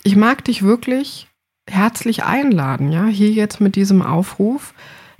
ich 0.01 0.15
mag 0.15 0.43
dich 0.43 0.63
wirklich 0.63 1.27
herzlich 1.69 2.23
einladen, 2.23 2.91
ja, 2.91 3.05
hier 3.05 3.29
jetzt 3.29 3.61
mit 3.61 3.75
diesem 3.75 4.01
Aufruf, 4.01 4.73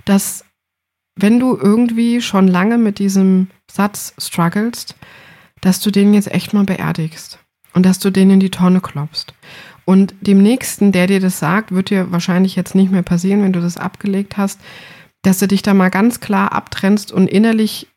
dass 0.04 0.44
wenn 1.14 1.38
du 1.38 1.56
irgendwie 1.56 2.20
schon 2.20 2.48
lange 2.48 2.76
mit 2.76 2.98
diesem 2.98 3.50
Satz 3.70 4.14
strugglest, 4.18 4.96
dass 5.60 5.78
du 5.78 5.92
den 5.92 6.12
jetzt 6.12 6.32
echt 6.32 6.54
mal 6.54 6.64
beerdigst 6.64 7.38
und 7.76 7.84
dass 7.84 7.98
du 7.98 8.10
den 8.10 8.30
in 8.30 8.40
die 8.40 8.50
Tonne 8.50 8.80
klopfst. 8.80 9.34
Und 9.84 10.14
dem 10.20 10.42
Nächsten, 10.42 10.92
der 10.92 11.06
dir 11.06 11.20
das 11.20 11.38
sagt, 11.38 11.72
wird 11.72 11.90
dir 11.90 12.10
wahrscheinlich 12.10 12.56
jetzt 12.56 12.74
nicht 12.74 12.90
mehr 12.90 13.02
passieren, 13.02 13.42
wenn 13.42 13.52
du 13.52 13.60
das 13.60 13.76
abgelegt 13.76 14.38
hast, 14.38 14.60
dass 15.22 15.38
du 15.38 15.46
dich 15.46 15.62
da 15.62 15.74
mal 15.74 15.90
ganz 15.90 16.18
klar 16.18 16.52
abtrennst 16.52 17.12
und 17.12 17.28
innerlich 17.28 17.88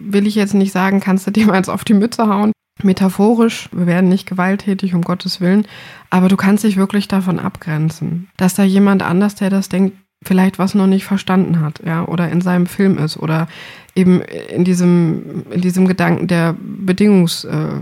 will 0.00 0.26
ich 0.26 0.34
jetzt 0.34 0.54
nicht 0.54 0.72
sagen, 0.72 1.00
kannst 1.00 1.26
du 1.26 1.30
dir 1.30 1.46
mal 1.46 1.62
auf 1.68 1.84
die 1.84 1.94
Mütze 1.94 2.28
hauen. 2.28 2.52
metaphorisch, 2.84 3.68
wir 3.72 3.86
werden 3.86 4.08
nicht 4.08 4.28
gewalttätig, 4.28 4.94
um 4.94 5.02
Gottes 5.02 5.40
Willen, 5.40 5.66
aber 6.10 6.28
du 6.28 6.36
kannst 6.36 6.62
dich 6.62 6.76
wirklich 6.76 7.08
davon 7.08 7.40
abgrenzen, 7.40 8.28
dass 8.36 8.54
da 8.54 8.62
jemand 8.62 9.02
anders, 9.02 9.34
der 9.34 9.50
das 9.50 9.68
denkt, 9.68 9.96
vielleicht 10.22 10.58
was 10.58 10.74
noch 10.74 10.86
nicht 10.86 11.04
verstanden 11.04 11.60
hat, 11.60 11.80
ja, 11.84 12.04
oder 12.04 12.28
in 12.28 12.40
seinem 12.40 12.66
Film 12.66 12.98
ist 12.98 13.16
oder 13.16 13.48
eben 13.94 14.20
in 14.22 14.64
diesem, 14.64 15.44
in 15.50 15.60
diesem 15.60 15.88
Gedanken 15.88 16.26
der 16.26 16.54
Bedingungs, 16.60 17.44
äh, 17.44 17.80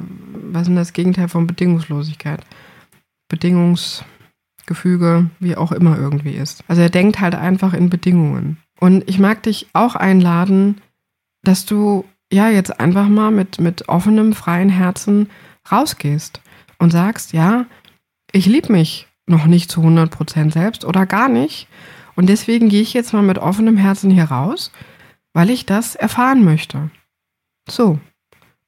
was 0.57 0.63
ist 0.63 0.69
denn 0.69 0.77
das 0.77 0.95
Gegenteil 0.95 1.29
von 1.29 1.47
Bedingungslosigkeit? 1.47 2.41
Bedingungsgefüge, 3.29 5.29
wie 5.39 5.55
auch 5.55 5.71
immer 5.71 5.99
irgendwie 5.99 6.33
ist. 6.33 6.65
Also 6.67 6.81
er 6.81 6.89
denkt 6.89 7.21
halt 7.21 7.35
einfach 7.35 7.75
in 7.75 7.91
Bedingungen. 7.91 8.57
Und 8.81 9.07
ich 9.07 9.19
mag 9.19 9.43
dich 9.43 9.67
auch 9.75 9.97
einladen, 9.97 10.81
dass 11.43 11.67
du 11.67 12.07
ja 12.33 12.49
jetzt 12.49 12.81
einfach 12.81 13.07
mal 13.07 13.31
mit, 13.31 13.61
mit 13.61 13.91
offenem, 13.91 14.33
freien 14.33 14.71
Herzen 14.71 15.29
rausgehst 15.71 16.41
und 16.79 16.91
sagst, 16.91 17.35
ja, 17.35 17.67
ich 18.33 18.47
liebe 18.47 18.73
mich 18.73 19.09
noch 19.27 19.45
nicht 19.45 19.71
zu 19.71 19.83
100% 19.83 20.55
selbst 20.55 20.87
oder 20.87 21.05
gar 21.05 21.29
nicht. 21.29 21.69
Und 22.15 22.31
deswegen 22.31 22.71
gehe 22.71 22.81
ich 22.81 22.95
jetzt 22.95 23.13
mal 23.13 23.23
mit 23.23 23.37
offenem 23.37 23.77
Herzen 23.77 24.11
hier 24.11 24.25
raus, 24.25 24.73
weil 25.35 25.51
ich 25.51 25.67
das 25.67 25.97
erfahren 25.97 26.45
möchte. 26.45 26.89
So. 27.69 27.99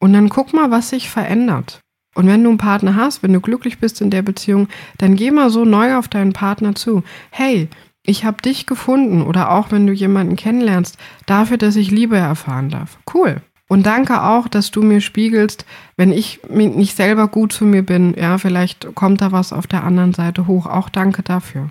Und 0.01 0.13
dann 0.13 0.29
guck 0.29 0.53
mal, 0.53 0.71
was 0.71 0.91
sich 0.91 1.11
verändert. 1.11 1.81
Und 2.15 2.27
wenn 2.27 2.43
du 2.43 2.51
einen 2.51 2.59
Partner 2.59 2.97
hast, 2.97 3.23
wenn 3.23 3.33
du 3.33 3.41
glücklich 3.41 3.79
bist 3.79 4.01
in 4.01 4.11
der 4.11 4.23
Beziehung, 4.23 4.69
dann 4.99 5.17
geh 5.17 5.31
mal 5.31 5.51
so 5.51 5.65
neu 5.65 5.97
auf 5.97 6.09
deinen 6.09 6.33
Partner 6.33 6.75
zu. 6.75 7.05
Hey, 7.31 7.69
ich 8.03 8.25
habe 8.25 8.43
dich 8.43 8.67
gefunden 8.67 9.23
oder 9.23 9.51
auch 9.51 9.71
wenn 9.71 9.87
du 9.87 9.93
jemanden 9.93 10.35
kennenlernst, 10.35 10.99
dafür, 11.27 11.59
dass 11.59 11.77
ich 11.77 11.91
Liebe 11.91 12.17
erfahren 12.17 12.71
darf. 12.71 12.99
Cool. 13.13 13.43
Und 13.69 13.85
danke 13.85 14.23
auch, 14.23 14.49
dass 14.49 14.71
du 14.71 14.83
mir 14.83 15.03
spiegelst, 15.03 15.67
wenn 15.97 16.11
ich 16.11 16.41
nicht 16.49 16.97
selber 16.97 17.29
gut 17.29 17.53
zu 17.53 17.67
mir 17.67 17.85
bin, 17.85 18.15
ja, 18.15 18.39
vielleicht 18.39 18.95
kommt 18.95 19.21
da 19.21 19.31
was 19.31 19.53
auf 19.53 19.67
der 19.67 19.85
anderen 19.85 20.15
Seite 20.15 20.47
hoch. 20.47 20.67
Auch 20.67 20.89
danke 20.89 21.23
dafür. 21.23 21.71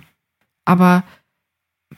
Aber 0.64 1.02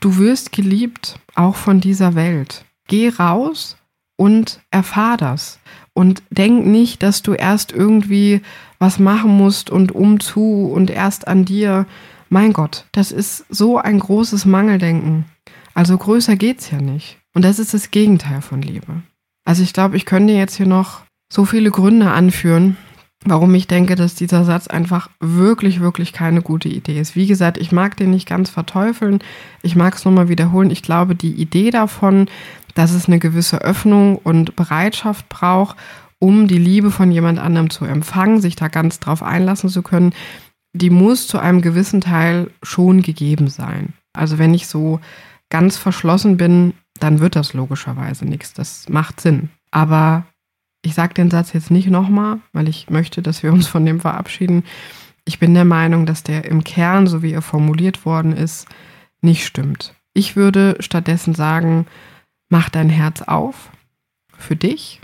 du 0.00 0.16
wirst 0.16 0.52
geliebt, 0.52 1.20
auch 1.34 1.54
von 1.54 1.80
dieser 1.80 2.14
Welt. 2.14 2.64
Geh 2.88 3.10
raus 3.10 3.76
und 4.16 4.60
erfahr 4.70 5.18
das. 5.18 5.59
Und 6.00 6.22
denk 6.30 6.64
nicht, 6.64 7.02
dass 7.02 7.20
du 7.20 7.34
erst 7.34 7.72
irgendwie 7.72 8.40
was 8.78 8.98
machen 8.98 9.36
musst 9.36 9.68
und 9.68 9.92
umzu 9.92 10.70
und 10.72 10.88
erst 10.88 11.28
an 11.28 11.44
dir. 11.44 11.84
Mein 12.30 12.54
Gott, 12.54 12.86
das 12.92 13.12
ist 13.12 13.44
so 13.50 13.76
ein 13.76 13.98
großes 13.98 14.46
Mangeldenken. 14.46 15.26
Also 15.74 15.98
größer 15.98 16.36
geht's 16.36 16.70
ja 16.70 16.80
nicht. 16.80 17.18
Und 17.34 17.44
das 17.44 17.58
ist 17.58 17.74
das 17.74 17.90
Gegenteil 17.90 18.40
von 18.40 18.62
Liebe. 18.62 19.02
Also 19.44 19.62
ich 19.62 19.74
glaube, 19.74 19.98
ich 19.98 20.06
könnte 20.06 20.32
jetzt 20.32 20.54
hier 20.54 20.64
noch 20.64 21.02
so 21.30 21.44
viele 21.44 21.70
Gründe 21.70 22.10
anführen, 22.10 22.78
warum 23.26 23.54
ich 23.54 23.66
denke, 23.66 23.94
dass 23.94 24.14
dieser 24.14 24.46
Satz 24.46 24.68
einfach 24.68 25.10
wirklich, 25.20 25.80
wirklich 25.80 26.14
keine 26.14 26.40
gute 26.40 26.70
Idee 26.70 26.98
ist. 26.98 27.14
Wie 27.14 27.26
gesagt, 27.26 27.58
ich 27.58 27.72
mag 27.72 27.98
den 27.98 28.10
nicht 28.10 28.26
ganz 28.26 28.48
verteufeln. 28.48 29.18
Ich 29.60 29.76
mag 29.76 29.96
es 29.96 30.06
nochmal 30.06 30.30
wiederholen. 30.30 30.70
Ich 30.70 30.82
glaube, 30.82 31.14
die 31.14 31.34
Idee 31.34 31.70
davon, 31.70 32.28
dass 32.74 32.92
es 32.92 33.06
eine 33.06 33.18
gewisse 33.18 33.60
Öffnung 33.62 34.16
und 34.16 34.56
Bereitschaft 34.56 35.28
braucht, 35.28 35.76
um 36.18 36.48
die 36.48 36.58
Liebe 36.58 36.90
von 36.90 37.10
jemand 37.10 37.38
anderem 37.38 37.70
zu 37.70 37.84
empfangen, 37.84 38.40
sich 38.40 38.56
da 38.56 38.68
ganz 38.68 39.00
drauf 39.00 39.22
einlassen 39.22 39.70
zu 39.70 39.82
können, 39.82 40.12
die 40.72 40.90
muss 40.90 41.26
zu 41.26 41.38
einem 41.38 41.62
gewissen 41.62 42.00
Teil 42.00 42.50
schon 42.62 43.02
gegeben 43.02 43.48
sein. 43.48 43.94
Also 44.12 44.38
wenn 44.38 44.54
ich 44.54 44.66
so 44.66 45.00
ganz 45.48 45.76
verschlossen 45.76 46.36
bin, 46.36 46.74
dann 47.00 47.20
wird 47.20 47.36
das 47.36 47.54
logischerweise 47.54 48.24
nichts. 48.24 48.52
Das 48.52 48.88
macht 48.88 49.20
Sinn. 49.20 49.50
Aber 49.70 50.24
ich 50.82 50.94
sage 50.94 51.14
den 51.14 51.30
Satz 51.30 51.52
jetzt 51.52 51.70
nicht 51.70 51.88
nochmal, 51.88 52.38
weil 52.52 52.68
ich 52.68 52.90
möchte, 52.90 53.22
dass 53.22 53.42
wir 53.42 53.52
uns 53.52 53.66
von 53.66 53.84
dem 53.84 54.00
verabschieden. 54.00 54.64
Ich 55.24 55.38
bin 55.38 55.54
der 55.54 55.64
Meinung, 55.64 56.06
dass 56.06 56.22
der 56.22 56.44
im 56.44 56.64
Kern, 56.64 57.06
so 57.06 57.22
wie 57.22 57.32
er 57.32 57.42
formuliert 57.42 58.04
worden 58.04 58.32
ist, 58.32 58.66
nicht 59.20 59.44
stimmt. 59.44 59.94
Ich 60.12 60.36
würde 60.36 60.76
stattdessen 60.80 61.34
sagen, 61.34 61.86
mach 62.50 62.68
dein 62.68 62.90
Herz 62.90 63.22
auf 63.22 63.70
für 64.36 64.56
dich. 64.56 65.00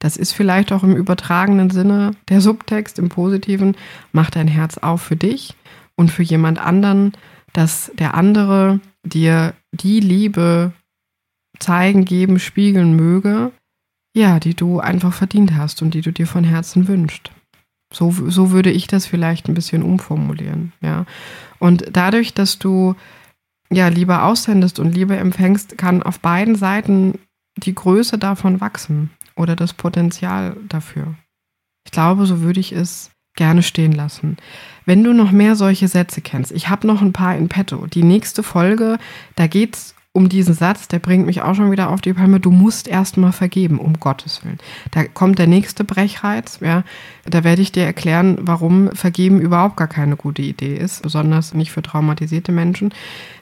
Das 0.00 0.16
ist 0.16 0.32
vielleicht 0.32 0.72
auch 0.72 0.82
im 0.82 0.96
übertragenen 0.96 1.70
Sinne 1.70 2.12
der 2.28 2.40
Subtext, 2.40 2.98
im 2.98 3.08
positiven. 3.08 3.76
Mach 4.12 4.30
dein 4.30 4.48
Herz 4.48 4.78
auf 4.78 5.02
für 5.02 5.16
dich 5.16 5.54
und 5.96 6.10
für 6.10 6.22
jemand 6.22 6.58
anderen, 6.58 7.12
dass 7.52 7.92
der 7.94 8.14
andere 8.14 8.80
dir 9.04 9.54
die 9.72 10.00
Liebe 10.00 10.72
zeigen, 11.58 12.04
geben, 12.04 12.38
spiegeln 12.38 12.94
möge, 12.94 13.52
ja, 14.14 14.38
die 14.38 14.54
du 14.54 14.80
einfach 14.80 15.12
verdient 15.12 15.56
hast 15.56 15.82
und 15.82 15.94
die 15.94 16.02
du 16.02 16.12
dir 16.12 16.26
von 16.26 16.44
Herzen 16.44 16.88
wünschst. 16.88 17.32
So, 17.92 18.10
so 18.10 18.50
würde 18.50 18.70
ich 18.70 18.86
das 18.86 19.06
vielleicht 19.06 19.48
ein 19.48 19.54
bisschen 19.54 19.82
umformulieren, 19.82 20.72
ja. 20.80 21.06
Und 21.58 21.86
dadurch, 21.92 22.34
dass 22.34 22.58
du 22.58 22.94
ja 23.72 23.88
Liebe 23.88 24.22
aussendest 24.22 24.78
und 24.78 24.94
Liebe 24.94 25.16
empfängst, 25.16 25.78
kann 25.78 26.02
auf 26.02 26.20
beiden 26.20 26.54
Seiten 26.54 27.18
die 27.56 27.74
Größe 27.74 28.18
davon 28.18 28.60
wachsen 28.60 29.10
oder 29.36 29.56
das 29.56 29.72
Potenzial 29.72 30.56
dafür. 30.68 31.14
Ich 31.84 31.92
glaube, 31.92 32.26
so 32.26 32.40
würde 32.40 32.60
ich 32.60 32.72
es 32.72 33.10
gerne 33.34 33.62
stehen 33.62 33.92
lassen. 33.92 34.36
Wenn 34.84 35.04
du 35.04 35.12
noch 35.12 35.30
mehr 35.30 35.54
solche 35.54 35.88
Sätze 35.88 36.20
kennst, 36.20 36.52
ich 36.52 36.68
habe 36.68 36.86
noch 36.86 37.02
ein 37.02 37.12
paar 37.12 37.36
in 37.36 37.48
petto. 37.48 37.86
Die 37.86 38.02
nächste 38.02 38.42
Folge, 38.42 38.98
da 39.36 39.46
geht 39.46 39.76
es 39.76 39.94
um 40.18 40.28
diesen 40.28 40.52
Satz, 40.52 40.88
der 40.88 40.98
bringt 40.98 41.26
mich 41.26 41.42
auch 41.42 41.54
schon 41.54 41.70
wieder 41.70 41.90
auf 41.90 42.00
die 42.00 42.12
Palme, 42.12 42.40
du 42.40 42.50
musst 42.50 42.88
erstmal 42.88 43.30
vergeben, 43.30 43.78
um 43.78 44.00
Gottes 44.00 44.44
Willen. 44.44 44.58
Da 44.90 45.04
kommt 45.04 45.38
der 45.38 45.46
nächste 45.46 45.84
Brechreiz, 45.84 46.58
ja, 46.60 46.82
da 47.24 47.44
werde 47.44 47.62
ich 47.62 47.70
dir 47.70 47.84
erklären, 47.84 48.36
warum 48.40 48.90
Vergeben 48.94 49.40
überhaupt 49.40 49.76
gar 49.76 49.86
keine 49.86 50.16
gute 50.16 50.42
Idee 50.42 50.74
ist, 50.74 51.02
besonders 51.02 51.54
nicht 51.54 51.70
für 51.70 51.82
traumatisierte 51.82 52.50
Menschen, 52.50 52.92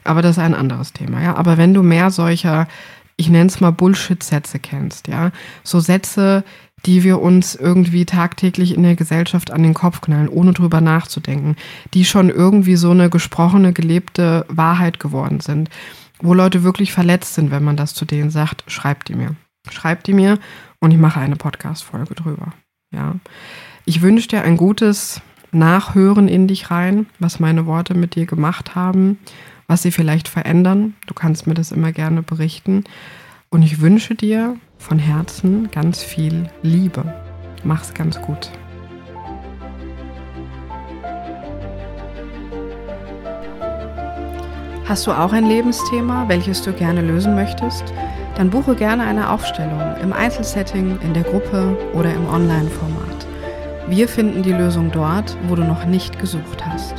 aber 0.03 0.21
das 0.21 0.37
ist 0.37 0.43
ein 0.43 0.53
anderes 0.53 0.93
Thema, 0.93 1.19
ja. 1.21 1.35
Aber 1.35 1.57
wenn 1.57 1.73
du 1.73 1.81
mehr 1.81 2.11
solcher, 2.11 2.67
ich 3.15 3.27
nenne 3.29 3.47
es 3.47 3.59
mal 3.59 3.71
Bullshit-Sätze 3.71 4.59
kennst, 4.59 5.07
ja, 5.07 5.31
so 5.63 5.79
Sätze, 5.79 6.43
die 6.85 7.03
wir 7.03 7.19
uns 7.19 7.55
irgendwie 7.55 8.05
tagtäglich 8.05 8.75
in 8.75 8.83
der 8.83 8.95
Gesellschaft 8.95 9.49
an 9.51 9.63
den 9.63 9.73
Kopf 9.73 10.01
knallen, 10.01 10.29
ohne 10.29 10.53
drüber 10.53 10.79
nachzudenken, 10.79 11.55
die 11.95 12.05
schon 12.05 12.29
irgendwie 12.29 12.75
so 12.75 12.91
eine 12.91 13.09
gesprochene, 13.09 13.73
gelebte 13.73 14.45
Wahrheit 14.47 14.99
geworden 14.99 15.39
sind 15.39 15.71
wo 16.19 16.33
Leute 16.33 16.63
wirklich 16.63 16.93
verletzt 16.93 17.35
sind, 17.35 17.51
wenn 17.51 17.63
man 17.63 17.77
das 17.77 17.93
zu 17.93 18.05
denen 18.05 18.29
sagt, 18.29 18.63
schreibt 18.67 19.09
die 19.09 19.15
mir. 19.15 19.35
Schreibt 19.69 20.07
die 20.07 20.13
mir 20.13 20.39
und 20.79 20.91
ich 20.91 20.97
mache 20.97 21.19
eine 21.19 21.35
Podcast-Folge 21.35 22.15
drüber. 22.15 22.53
Ja. 22.91 23.15
Ich 23.85 24.01
wünsche 24.01 24.29
dir 24.29 24.43
ein 24.43 24.57
gutes 24.57 25.21
Nachhören 25.51 26.27
in 26.27 26.47
dich 26.47 26.71
rein, 26.71 27.07
was 27.19 27.39
meine 27.39 27.65
Worte 27.65 27.93
mit 27.93 28.15
dir 28.15 28.25
gemacht 28.25 28.75
haben, 28.75 29.17
was 29.67 29.81
sie 29.81 29.91
vielleicht 29.91 30.27
verändern. 30.27 30.95
Du 31.05 31.13
kannst 31.13 31.47
mir 31.47 31.53
das 31.53 31.71
immer 31.71 31.91
gerne 31.91 32.21
berichten. 32.21 32.83
Und 33.49 33.61
ich 33.61 33.79
wünsche 33.79 34.15
dir 34.15 34.57
von 34.77 34.99
Herzen 34.99 35.71
ganz 35.71 36.03
viel 36.03 36.49
Liebe. 36.61 37.13
Mach's 37.63 37.93
ganz 37.93 38.21
gut. 38.21 38.51
Hast 44.87 45.05
du 45.05 45.11
auch 45.11 45.33
ein 45.33 45.45
Lebensthema, 45.45 46.29
welches 46.29 46.61
du 46.61 46.71
gerne 46.71 47.01
lösen 47.01 47.35
möchtest? 47.35 47.83
Dann 48.35 48.49
buche 48.49 48.73
gerne 48.73 49.03
eine 49.03 49.29
Aufstellung 49.29 49.81
im 50.01 50.13
Einzelsetting, 50.13 50.97
in 51.03 51.13
der 51.13 51.23
Gruppe 51.23 51.77
oder 51.93 52.13
im 52.13 52.25
Online-Format. 52.29 53.27
Wir 53.89 54.07
finden 54.07 54.43
die 54.43 54.53
Lösung 54.53 54.89
dort, 54.89 55.35
wo 55.49 55.55
du 55.55 55.63
noch 55.65 55.83
nicht 55.83 56.19
gesucht 56.19 56.65
hast. 56.65 56.95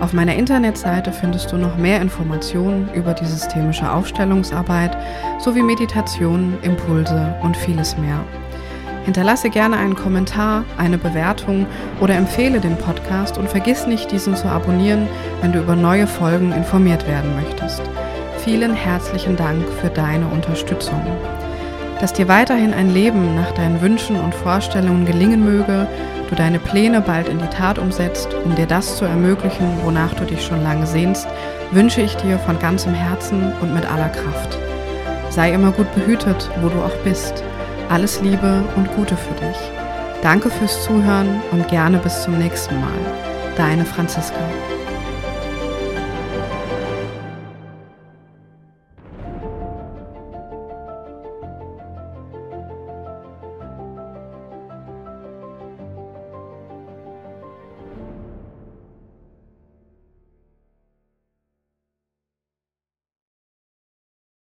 Auf 0.00 0.12
meiner 0.12 0.34
Internetseite 0.34 1.12
findest 1.12 1.52
du 1.52 1.58
noch 1.58 1.76
mehr 1.76 2.00
Informationen 2.00 2.88
über 2.92 3.14
die 3.14 3.26
systemische 3.26 3.88
Aufstellungsarbeit 3.88 4.96
sowie 5.38 5.62
Meditationen, 5.62 6.58
Impulse 6.62 7.36
und 7.40 7.56
vieles 7.56 7.96
mehr. 7.98 8.18
Hinterlasse 9.04 9.50
gerne 9.50 9.76
einen 9.76 9.96
Kommentar, 9.96 10.64
eine 10.78 10.96
Bewertung 10.96 11.66
oder 12.00 12.14
empfehle 12.14 12.60
den 12.60 12.76
Podcast 12.76 13.36
und 13.36 13.48
vergiss 13.48 13.86
nicht, 13.86 14.12
diesen 14.12 14.36
zu 14.36 14.46
abonnieren, 14.46 15.08
wenn 15.40 15.52
du 15.52 15.58
über 15.58 15.74
neue 15.74 16.06
Folgen 16.06 16.52
informiert 16.52 17.06
werden 17.08 17.34
möchtest. 17.34 17.82
Vielen 18.38 18.74
herzlichen 18.74 19.36
Dank 19.36 19.64
für 19.80 19.88
deine 19.88 20.26
Unterstützung. 20.28 21.00
Dass 22.00 22.12
dir 22.12 22.28
weiterhin 22.28 22.74
ein 22.74 22.92
Leben 22.92 23.34
nach 23.34 23.52
deinen 23.52 23.80
Wünschen 23.80 24.18
und 24.20 24.34
Vorstellungen 24.34 25.04
gelingen 25.04 25.44
möge, 25.44 25.86
du 26.28 26.34
deine 26.34 26.58
Pläne 26.58 27.00
bald 27.00 27.28
in 27.28 27.38
die 27.38 27.46
Tat 27.46 27.78
umsetzt, 27.78 28.34
um 28.44 28.54
dir 28.54 28.66
das 28.66 28.96
zu 28.96 29.04
ermöglichen, 29.04 29.68
wonach 29.84 30.14
du 30.14 30.24
dich 30.24 30.44
schon 30.44 30.62
lange 30.62 30.86
sehnst, 30.86 31.28
wünsche 31.72 32.02
ich 32.02 32.16
dir 32.16 32.38
von 32.38 32.58
ganzem 32.58 32.94
Herzen 32.94 33.52
und 33.60 33.74
mit 33.74 33.84
aller 33.90 34.08
Kraft. 34.08 34.58
Sei 35.30 35.52
immer 35.52 35.72
gut 35.72 35.92
behütet, 35.94 36.50
wo 36.60 36.68
du 36.68 36.82
auch 36.82 36.96
bist. 37.04 37.44
Alles 37.92 38.22
Liebe 38.22 38.64
und 38.74 38.90
Gute 38.96 39.14
für 39.18 39.34
dich. 39.34 39.58
Danke 40.22 40.48
fürs 40.48 40.82
Zuhören 40.82 41.42
und 41.50 41.68
gerne 41.68 41.98
bis 41.98 42.22
zum 42.22 42.38
nächsten 42.38 42.80
Mal. 42.80 42.98
Deine 43.54 43.84
Franziska. 43.84 44.40